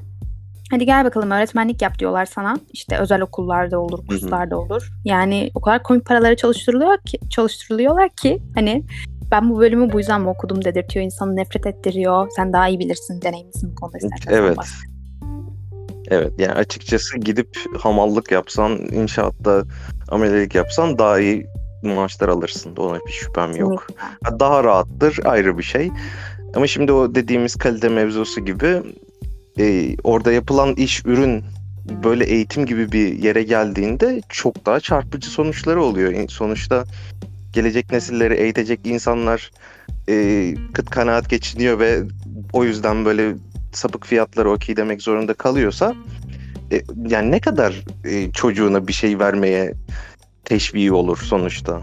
Hadi 0.70 0.86
gel 0.86 1.04
bakalım 1.04 1.30
öğretmenlik 1.30 1.82
yap 1.82 1.98
diyorlar 1.98 2.26
sana. 2.26 2.56
İşte 2.72 2.98
özel 2.98 3.20
okullarda 3.20 3.78
olur, 3.78 4.06
kurslarda 4.06 4.58
olur. 4.58 4.90
Yani 5.04 5.50
o 5.54 5.60
kadar 5.60 5.82
komik 5.82 6.04
paralara 6.04 6.36
çalıştırılıyor 6.36 6.98
ki 6.98 7.18
çalıştırılıyorlar 7.30 8.08
ki 8.08 8.42
hani 8.54 8.84
ben 9.30 9.50
bu 9.50 9.58
bölümü 9.58 9.92
bu 9.92 9.98
yüzden 9.98 10.20
mi 10.20 10.28
okudum 10.28 10.64
dedirtiyor. 10.64 11.04
insanı 11.04 11.36
nefret 11.36 11.66
ettiriyor. 11.66 12.28
Sen 12.36 12.52
daha 12.52 12.68
iyi 12.68 12.78
bilirsin, 12.78 13.22
deneyimlisin 13.22 13.70
bu 13.70 13.74
konuda 13.74 13.98
istersen. 13.98 14.32
Evet. 14.32 14.58
Evet 16.10 16.32
yani 16.38 16.52
açıkçası 16.52 17.18
gidip 17.18 17.48
hamallık 17.78 18.32
yapsan, 18.32 18.72
inşaatta 18.72 19.62
amelelik 20.08 20.54
yapsan 20.54 20.98
daha 20.98 21.20
iyi 21.20 21.46
maaşlar 21.82 22.28
alırsın. 22.28 22.76
Ona 22.76 22.98
bir 23.06 23.12
şüphem 23.12 23.56
yok. 23.56 23.86
Daha 24.40 24.64
rahattır 24.64 25.18
ayrı 25.24 25.58
bir 25.58 25.62
şey. 25.62 25.90
Ama 26.54 26.66
şimdi 26.66 26.92
o 26.92 27.14
dediğimiz 27.14 27.56
kalite 27.56 27.88
mevzusu 27.88 28.40
gibi 28.40 28.82
e, 29.58 29.96
orada 30.04 30.32
yapılan 30.32 30.74
iş 30.74 31.04
ürün 31.04 31.44
böyle 32.04 32.24
eğitim 32.24 32.66
gibi 32.66 32.92
bir 32.92 33.18
yere 33.18 33.42
geldiğinde 33.42 34.20
çok 34.28 34.66
daha 34.66 34.80
çarpıcı 34.80 35.30
sonuçları 35.30 35.82
oluyor. 35.82 36.28
Sonuçta 36.28 36.84
gelecek 37.52 37.92
nesilleri 37.92 38.34
eğitecek 38.34 38.80
insanlar 38.84 39.50
e, 40.08 40.54
kıt 40.72 40.90
kanaat 40.90 41.30
geçiniyor 41.30 41.78
ve 41.78 42.02
o 42.52 42.64
yüzden 42.64 43.04
böyle 43.04 43.34
sapık 43.72 44.06
fiyatları 44.06 44.50
okey 44.50 44.76
demek 44.76 45.02
zorunda 45.02 45.34
kalıyorsa 45.34 45.94
e, 46.72 46.82
yani 47.08 47.30
ne 47.30 47.40
kadar 47.40 47.84
e, 48.04 48.32
çocuğuna 48.32 48.88
bir 48.88 48.92
şey 48.92 49.18
vermeye 49.18 49.74
teşvii 50.44 50.92
olur 50.92 51.18
sonuçta? 51.24 51.80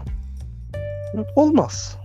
Olmaz. 1.36 1.96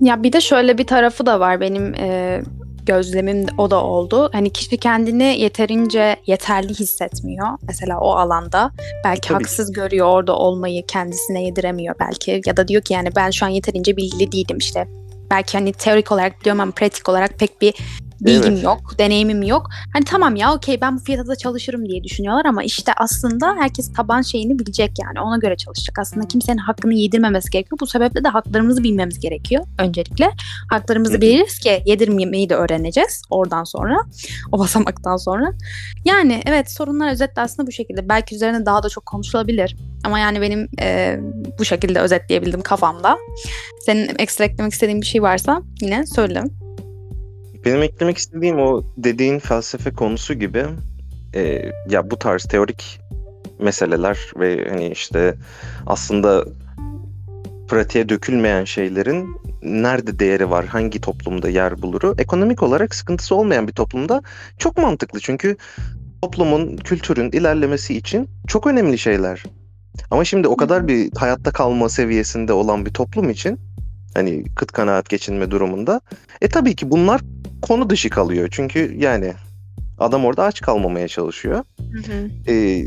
Ya 0.00 0.22
bir 0.22 0.32
de 0.32 0.40
şöyle 0.40 0.78
bir 0.78 0.86
tarafı 0.86 1.26
da 1.26 1.40
var 1.40 1.60
benim 1.60 1.94
e, 1.94 2.42
gözlemim 2.86 3.46
o 3.58 3.70
da 3.70 3.84
oldu. 3.84 4.30
Hani 4.32 4.50
kişi 4.50 4.76
kendini 4.76 5.40
yeterince 5.40 6.16
yeterli 6.26 6.74
hissetmiyor. 6.74 7.48
Mesela 7.62 8.00
o 8.00 8.10
alanda. 8.10 8.70
Belki 9.04 9.28
Tabii. 9.28 9.38
haksız 9.38 9.72
görüyor 9.72 10.06
orada 10.06 10.36
olmayı 10.36 10.86
kendisine 10.86 11.42
yediremiyor 11.42 11.94
belki. 12.00 12.42
Ya 12.46 12.56
da 12.56 12.68
diyor 12.68 12.82
ki 12.82 12.94
yani 12.94 13.08
ben 13.16 13.30
şu 13.30 13.46
an 13.46 13.48
yeterince 13.48 13.96
bilgili 13.96 14.32
değilim 14.32 14.58
işte. 14.58 14.88
Belki 15.30 15.58
hani 15.58 15.72
teorik 15.72 16.12
olarak 16.12 16.40
biliyorum 16.40 16.60
ama 16.60 16.72
pratik 16.72 17.08
olarak 17.08 17.38
pek 17.38 17.60
bir 17.60 17.74
bilgim 18.24 18.52
evet. 18.52 18.64
yok, 18.64 18.98
deneyimim 18.98 19.42
yok. 19.42 19.68
Hani 19.92 20.04
tamam 20.04 20.36
ya 20.36 20.54
okey 20.54 20.80
ben 20.80 20.96
bu 20.96 21.00
fiyata 21.00 21.26
da 21.26 21.36
çalışırım 21.36 21.88
diye 21.88 22.04
düşünüyorlar 22.04 22.44
ama 22.44 22.62
işte 22.62 22.92
aslında 22.96 23.56
herkes 23.58 23.92
taban 23.92 24.22
şeyini 24.22 24.58
bilecek 24.58 24.92
yani 25.02 25.20
ona 25.20 25.36
göre 25.36 25.56
çalışacak. 25.56 25.98
Aslında 25.98 26.28
kimsenin 26.28 26.58
hakkını 26.58 26.94
yedirmemesi 26.94 27.50
gerekiyor. 27.50 27.80
Bu 27.80 27.86
sebeple 27.86 28.24
de 28.24 28.28
haklarımızı 28.28 28.84
bilmemiz 28.84 29.20
gerekiyor 29.20 29.64
öncelikle. 29.78 30.30
Haklarımızı 30.70 31.20
biliriz 31.20 31.58
ki 31.58 31.82
yedirmemeyi 31.86 32.48
de 32.48 32.54
öğreneceğiz 32.54 33.22
oradan 33.30 33.64
sonra. 33.64 33.96
O 34.52 34.58
basamaktan 34.58 35.16
sonra. 35.16 35.52
Yani 36.04 36.42
evet 36.46 36.70
sorunlar 36.70 37.12
özetle 37.12 37.42
aslında 37.42 37.66
bu 37.66 37.72
şekilde. 37.72 38.08
Belki 38.08 38.34
üzerine 38.34 38.66
daha 38.66 38.82
da 38.82 38.88
çok 38.88 39.06
konuşulabilir. 39.06 39.76
Ama 40.04 40.18
yani 40.18 40.40
benim 40.40 40.68
e, 40.80 41.18
bu 41.58 41.64
şekilde 41.64 42.00
özetleyebildim 42.00 42.60
kafamda. 42.60 43.18
Senin 43.86 44.10
ekstra 44.18 44.44
eklemek 44.44 44.72
istediğin 44.72 45.00
bir 45.00 45.06
şey 45.06 45.22
varsa 45.22 45.62
yine 45.80 46.06
söyle. 46.06 46.42
Benim 47.64 47.82
eklemek 47.82 48.18
istediğim 48.18 48.58
o 48.58 48.82
dediğin 48.96 49.38
felsefe 49.38 49.90
konusu 49.90 50.34
gibi 50.34 50.64
e, 51.34 51.72
ya 51.88 52.10
bu 52.10 52.18
tarz 52.18 52.44
teorik 52.44 53.00
meseleler 53.58 54.18
ve 54.36 54.68
hani 54.68 54.88
işte 54.88 55.34
aslında 55.86 56.44
pratiğe 57.68 58.08
dökülmeyen 58.08 58.64
şeylerin 58.64 59.36
nerede 59.62 60.18
değeri 60.18 60.50
var, 60.50 60.66
hangi 60.66 61.00
toplumda 61.00 61.48
yer 61.48 61.82
buluru 61.82 62.14
ekonomik 62.18 62.62
olarak 62.62 62.94
sıkıntısı 62.94 63.34
olmayan 63.34 63.68
bir 63.68 63.72
toplumda 63.72 64.22
çok 64.58 64.76
mantıklı. 64.76 65.20
Çünkü 65.20 65.56
toplumun, 66.22 66.76
kültürün 66.76 67.30
ilerlemesi 67.30 67.96
için 67.96 68.28
çok 68.46 68.66
önemli 68.66 68.98
şeyler. 68.98 69.42
Ama 70.10 70.24
şimdi 70.24 70.48
o 70.48 70.56
kadar 70.56 70.88
bir 70.88 71.10
hayatta 71.16 71.50
kalma 71.50 71.88
seviyesinde 71.88 72.52
olan 72.52 72.86
bir 72.86 72.92
toplum 72.92 73.30
için 73.30 73.60
hani 74.14 74.44
kıt 74.54 74.72
kanaat 74.72 75.08
geçinme 75.08 75.50
durumunda 75.50 76.00
e 76.40 76.48
tabii 76.48 76.76
ki 76.76 76.90
bunlar 76.90 77.20
konu 77.62 77.90
dışı 77.90 78.10
kalıyor. 78.10 78.48
Çünkü 78.50 78.94
yani 78.98 79.32
adam 79.98 80.24
orada 80.24 80.44
aç 80.44 80.60
kalmamaya 80.60 81.08
çalışıyor. 81.08 81.64
Hı 81.78 82.12
hı. 82.12 82.52
E, 82.52 82.84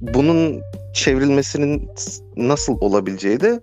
bunun 0.00 0.60
çevrilmesinin 0.94 1.90
nasıl 2.36 2.76
olabileceği 2.80 3.40
de 3.40 3.60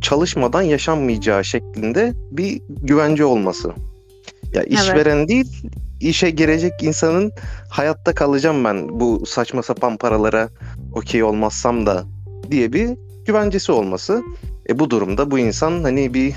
çalışmadan 0.00 0.62
yaşanmayacağı 0.62 1.44
şeklinde 1.44 2.12
bir 2.30 2.62
güvence 2.68 3.24
olması. 3.24 3.72
Ya 4.54 4.62
işveren 4.62 5.16
evet. 5.16 5.28
değil, 5.28 5.62
işe 6.00 6.30
girecek 6.30 6.82
insanın 6.82 7.32
hayatta 7.68 8.14
kalacağım 8.14 8.64
ben 8.64 9.00
bu 9.00 9.26
saçma 9.26 9.62
sapan 9.62 9.96
paralara 9.96 10.48
okey 10.92 11.22
olmazsam 11.22 11.86
da 11.86 12.04
diye 12.50 12.72
bir 12.72 12.90
güvencesi 13.26 13.72
olması. 13.72 14.22
E 14.68 14.78
bu 14.78 14.90
durumda 14.90 15.30
bu 15.30 15.38
insan 15.38 15.82
hani 15.82 16.14
bir 16.14 16.34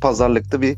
pazarlıkta 0.00 0.62
bir 0.62 0.76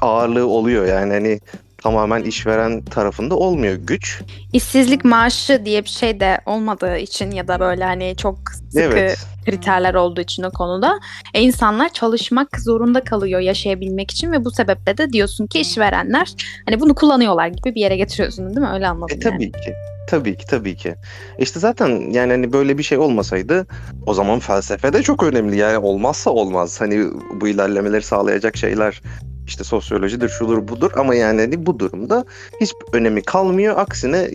ağırlığı 0.00 0.46
oluyor 0.46 0.86
yani 0.86 1.12
hani 1.12 1.40
tamamen 1.84 2.22
işveren 2.22 2.82
tarafında 2.84 3.36
olmuyor 3.36 3.74
güç. 3.74 4.22
İşsizlik 4.52 5.04
maaşı 5.04 5.64
diye 5.64 5.84
bir 5.84 5.88
şey 5.88 6.20
de 6.20 6.40
olmadığı 6.46 6.96
için 6.96 7.30
ya 7.30 7.48
da 7.48 7.60
böyle 7.60 7.84
hani 7.84 8.14
çok 8.16 8.38
sıkı 8.70 8.82
evet. 8.82 9.18
kriterler 9.46 9.94
olduğu 9.94 10.20
için 10.20 10.42
o 10.42 10.50
konuda 10.50 11.00
e, 11.34 11.42
insanlar 11.42 11.88
çalışmak 11.88 12.60
zorunda 12.60 13.04
kalıyor 13.04 13.40
yaşayabilmek 13.40 14.10
için 14.10 14.32
ve 14.32 14.44
bu 14.44 14.50
sebeple 14.50 14.98
de 14.98 15.12
diyorsun 15.12 15.46
ki 15.46 15.60
işverenler 15.60 16.34
hani 16.66 16.80
bunu 16.80 16.94
kullanıyorlar 16.94 17.48
gibi 17.48 17.74
bir 17.74 17.80
yere 17.80 17.96
getiriyorsun 17.96 18.46
değil 18.46 18.58
mi? 18.58 18.70
Öyle 18.74 18.88
anladım 18.88 19.16
e, 19.16 19.20
tabii 19.20 19.42
yani. 19.42 19.52
ki. 19.52 19.74
Tabii 20.06 20.36
ki 20.36 20.46
tabii 20.46 20.76
ki. 20.76 20.96
İşte 21.38 21.60
zaten 21.60 22.10
yani 22.10 22.32
hani 22.32 22.52
böyle 22.52 22.78
bir 22.78 22.82
şey 22.82 22.98
olmasaydı 22.98 23.66
o 24.06 24.14
zaman 24.14 24.38
felsefe 24.38 24.92
de 24.92 25.02
çok 25.02 25.22
önemli. 25.22 25.56
Yani 25.56 25.78
olmazsa 25.78 26.30
olmaz. 26.30 26.80
Hani 26.80 27.06
bu 27.40 27.48
ilerlemeleri 27.48 28.02
sağlayacak 28.02 28.56
şeyler 28.56 29.02
işte 29.46 29.64
sosyolojidir, 29.64 30.28
şudur 30.28 30.68
budur 30.68 30.90
ama 30.96 31.14
yani 31.14 31.40
hani 31.40 31.66
bu 31.66 31.78
durumda 31.78 32.24
hiç 32.60 32.72
önemi 32.92 33.22
kalmıyor. 33.22 33.78
Aksine 33.78 34.30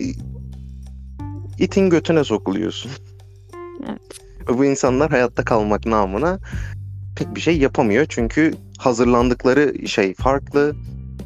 itin 1.58 1.90
götüne 1.90 2.24
sokuluyorsun. 2.24 2.90
Evet. 3.88 4.00
Ve 4.48 4.58
Bu 4.58 4.64
insanlar 4.64 5.10
hayatta 5.10 5.44
kalmak 5.44 5.86
namına 5.86 6.38
pek 7.16 7.34
bir 7.34 7.40
şey 7.40 7.58
yapamıyor. 7.58 8.06
Çünkü 8.08 8.54
hazırlandıkları 8.78 9.88
şey 9.88 10.14
farklı. 10.14 10.74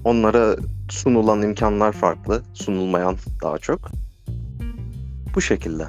Onlara 0.05 0.57
sunulan 0.89 1.43
imkanlar 1.43 1.93
farklı. 1.93 2.43
Sunulmayan 2.55 3.17
daha 3.43 3.59
çok. 3.59 4.04
Bu 5.35 5.41
şekilde. 5.41 5.85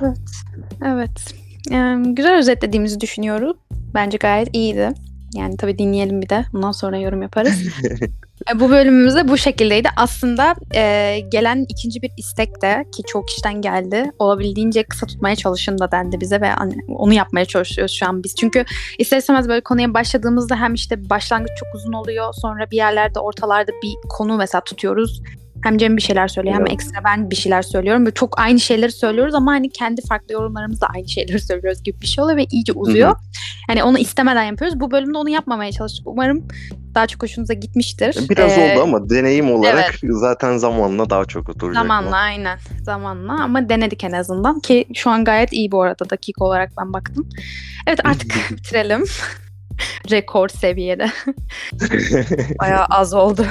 Evet. 0.86 1.34
Yani 1.70 2.16
güzel 2.16 2.38
özetlediğimizi 2.38 3.02
düşünüyorum. 3.02 3.58
Bence 3.94 4.18
gayet 4.18 4.56
iyiydi. 4.56 4.90
Yani 5.36 5.58
tabii 5.58 5.78
dinleyelim 5.78 6.22
bir 6.22 6.30
de. 6.30 6.46
Ondan 6.54 6.72
sonra 6.72 6.98
yorum 6.98 7.22
yaparız. 7.22 7.64
E, 8.52 8.60
bu 8.60 8.70
bölümümüz 8.70 9.16
de 9.16 9.28
bu 9.28 9.38
şekildeydi. 9.38 9.90
Aslında 9.96 10.56
e, 10.76 11.20
gelen 11.32 11.66
ikinci 11.70 12.02
bir 12.02 12.12
istek 12.18 12.62
de 12.62 12.86
ki 12.98 13.04
çok 13.08 13.28
kişiden 13.28 13.62
geldi. 13.62 14.12
Olabildiğince 14.20 14.84
kısa 14.84 15.06
tutmaya 15.06 15.36
çalışın 15.36 15.80
da 15.80 15.92
dendi 15.92 16.22
bize 16.22 16.42
ve 16.42 16.50
hani 16.50 16.78
onu 16.88 17.14
yapmaya 17.14 17.46
çalışıyoruz 17.46 17.94
şu 17.94 18.06
an 18.06 18.24
biz. 18.24 18.36
Çünkü 18.36 18.66
ister 19.00 19.18
istemez 19.18 19.50
böyle 19.50 19.62
konuya 19.62 19.94
başladığımızda 19.94 20.56
hem 20.56 20.74
işte 20.74 21.10
başlangıç 21.10 21.52
çok 21.58 21.76
uzun 21.76 21.94
oluyor. 21.94 22.34
Sonra 22.34 22.72
bir 22.72 22.78
yerlerde 22.78 23.20
ortalarda 23.20 23.72
bir 23.84 23.96
konu 24.10 24.38
mesela 24.38 24.64
tutuyoruz. 24.64 25.22
Hem 25.66 25.78
Cem 25.78 25.98
bir 25.98 26.02
şeyler 26.02 26.28
söylüyor 26.28 26.56
hem 26.56 26.62
Evet. 26.62 26.74
ekstra 26.74 27.04
ben 27.06 27.30
bir 27.32 27.36
şeyler 27.36 27.62
söylüyorum. 27.62 28.06
Böyle 28.06 28.14
çok 28.14 28.40
aynı 28.40 28.60
şeyleri 28.60 28.92
söylüyoruz 28.92 29.36
ama 29.36 29.52
hani 29.52 29.70
kendi 29.70 30.02
farklı 30.02 30.34
yorumlarımızda 30.34 30.88
aynı 30.96 31.08
şeyleri 31.10 31.40
söylüyoruz 31.48 31.84
gibi 31.84 32.02
bir 32.02 32.08
şey 32.08 32.24
oluyor 32.24 32.38
ve 32.38 32.46
iyice 32.52 32.74
uzuyor. 32.74 33.16
Yani 33.70 33.84
onu 33.84 33.98
istemeden 33.98 34.44
yapıyoruz. 34.44 34.80
Bu 34.80 34.92
bölümde 34.92 35.18
onu 35.18 35.30
yapmamaya 35.30 35.72
çalıştık. 35.72 36.08
Umarım 36.08 36.48
daha 36.96 37.08
çok 37.08 37.24
hoşunuza 37.24 37.54
gitmiştir. 37.54 38.30
Biraz 38.30 38.58
Ee, 38.58 38.74
oldu 38.74 38.84
ama 38.84 39.10
deneyim 39.10 39.52
olarak 39.52 39.96
zaten 40.04 40.58
zamanla 40.58 41.10
daha 41.10 41.26
çok 41.26 41.50
oturacak. 41.50 41.84
Zamanla 41.84 42.16
aynen. 42.16 42.60
Zamanla 42.84 43.44
ama 43.44 43.70
denedik 43.70 44.04
en 44.04 44.12
azından 44.12 44.60
ki 44.60 44.86
şu 44.94 45.10
an 45.10 45.26
gayet 45.26 45.54
iyi 45.54 45.72
bu 45.72 45.82
arada 45.82 46.10
dakika 46.10 46.46
olarak 46.46 46.72
ben 46.78 46.94
baktım. 46.94 47.30
Evet 47.88 48.00
artık 48.04 48.32
bitirelim. 48.52 49.04
Rekor 50.12 50.50
seviyede. 50.50 51.12
Bayağı 52.62 52.86
az 52.86 53.14
oldu. 53.14 53.46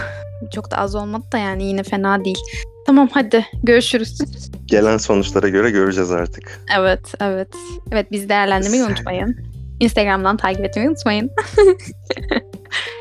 Çok 0.54 0.70
da 0.70 0.76
az 0.76 0.94
olmadı 0.94 1.24
da 1.32 1.38
yani 1.38 1.64
yine 1.64 1.82
fena 1.82 2.24
değil. 2.24 2.38
Tamam 2.86 3.08
hadi 3.12 3.46
görüşürüz. 3.62 4.18
Gelen 4.66 4.96
sonuçlara 4.96 5.48
göre 5.48 5.70
göreceğiz 5.70 6.10
artık. 6.10 6.60
Evet 6.78 7.14
evet. 7.20 7.48
Evet 7.92 8.12
bizi 8.12 8.28
değerlendirmeyi 8.28 8.84
unutmayın. 8.84 9.36
Instagram'dan 9.80 10.36
takip 10.36 10.64
etmeyi 10.64 10.88
unutmayın. 10.88 11.30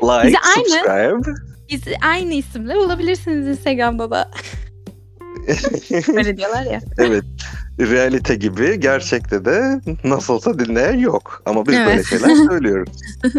Like, 0.02 0.26
Bize 0.26 0.36
aynı. 0.56 0.68
subscribe. 0.68 1.38
Bizi 1.70 1.96
aynı 2.06 2.34
isimle 2.34 2.74
bulabilirsiniz 2.76 3.46
Instagram'da 3.46 4.10
da. 4.10 4.30
Öyle 6.16 6.36
diyorlar 6.36 6.62
ya. 6.64 6.80
evet. 6.98 7.24
Realite 7.80 8.34
gibi 8.34 8.80
gerçekte 8.80 9.44
de 9.44 9.80
nasıl 10.04 10.34
olsa 10.34 10.58
dinleyen 10.58 10.98
yok. 10.98 11.42
Ama 11.46 11.66
biz 11.66 11.72
böyle 11.74 11.90
Evet. 11.90 12.06
şeyler 12.06 12.34
söylüyoruz. 12.48 12.92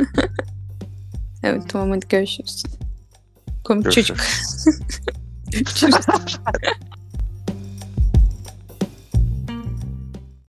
Evet 1.43 1.61
tamam 1.69 1.91
hadi 1.91 2.07
görüşürüz. 2.09 2.63
Komik 3.63 3.83
Görüşürüz. 3.83 4.07
çocuk. 4.07 4.19
Çocuk. 5.75 5.99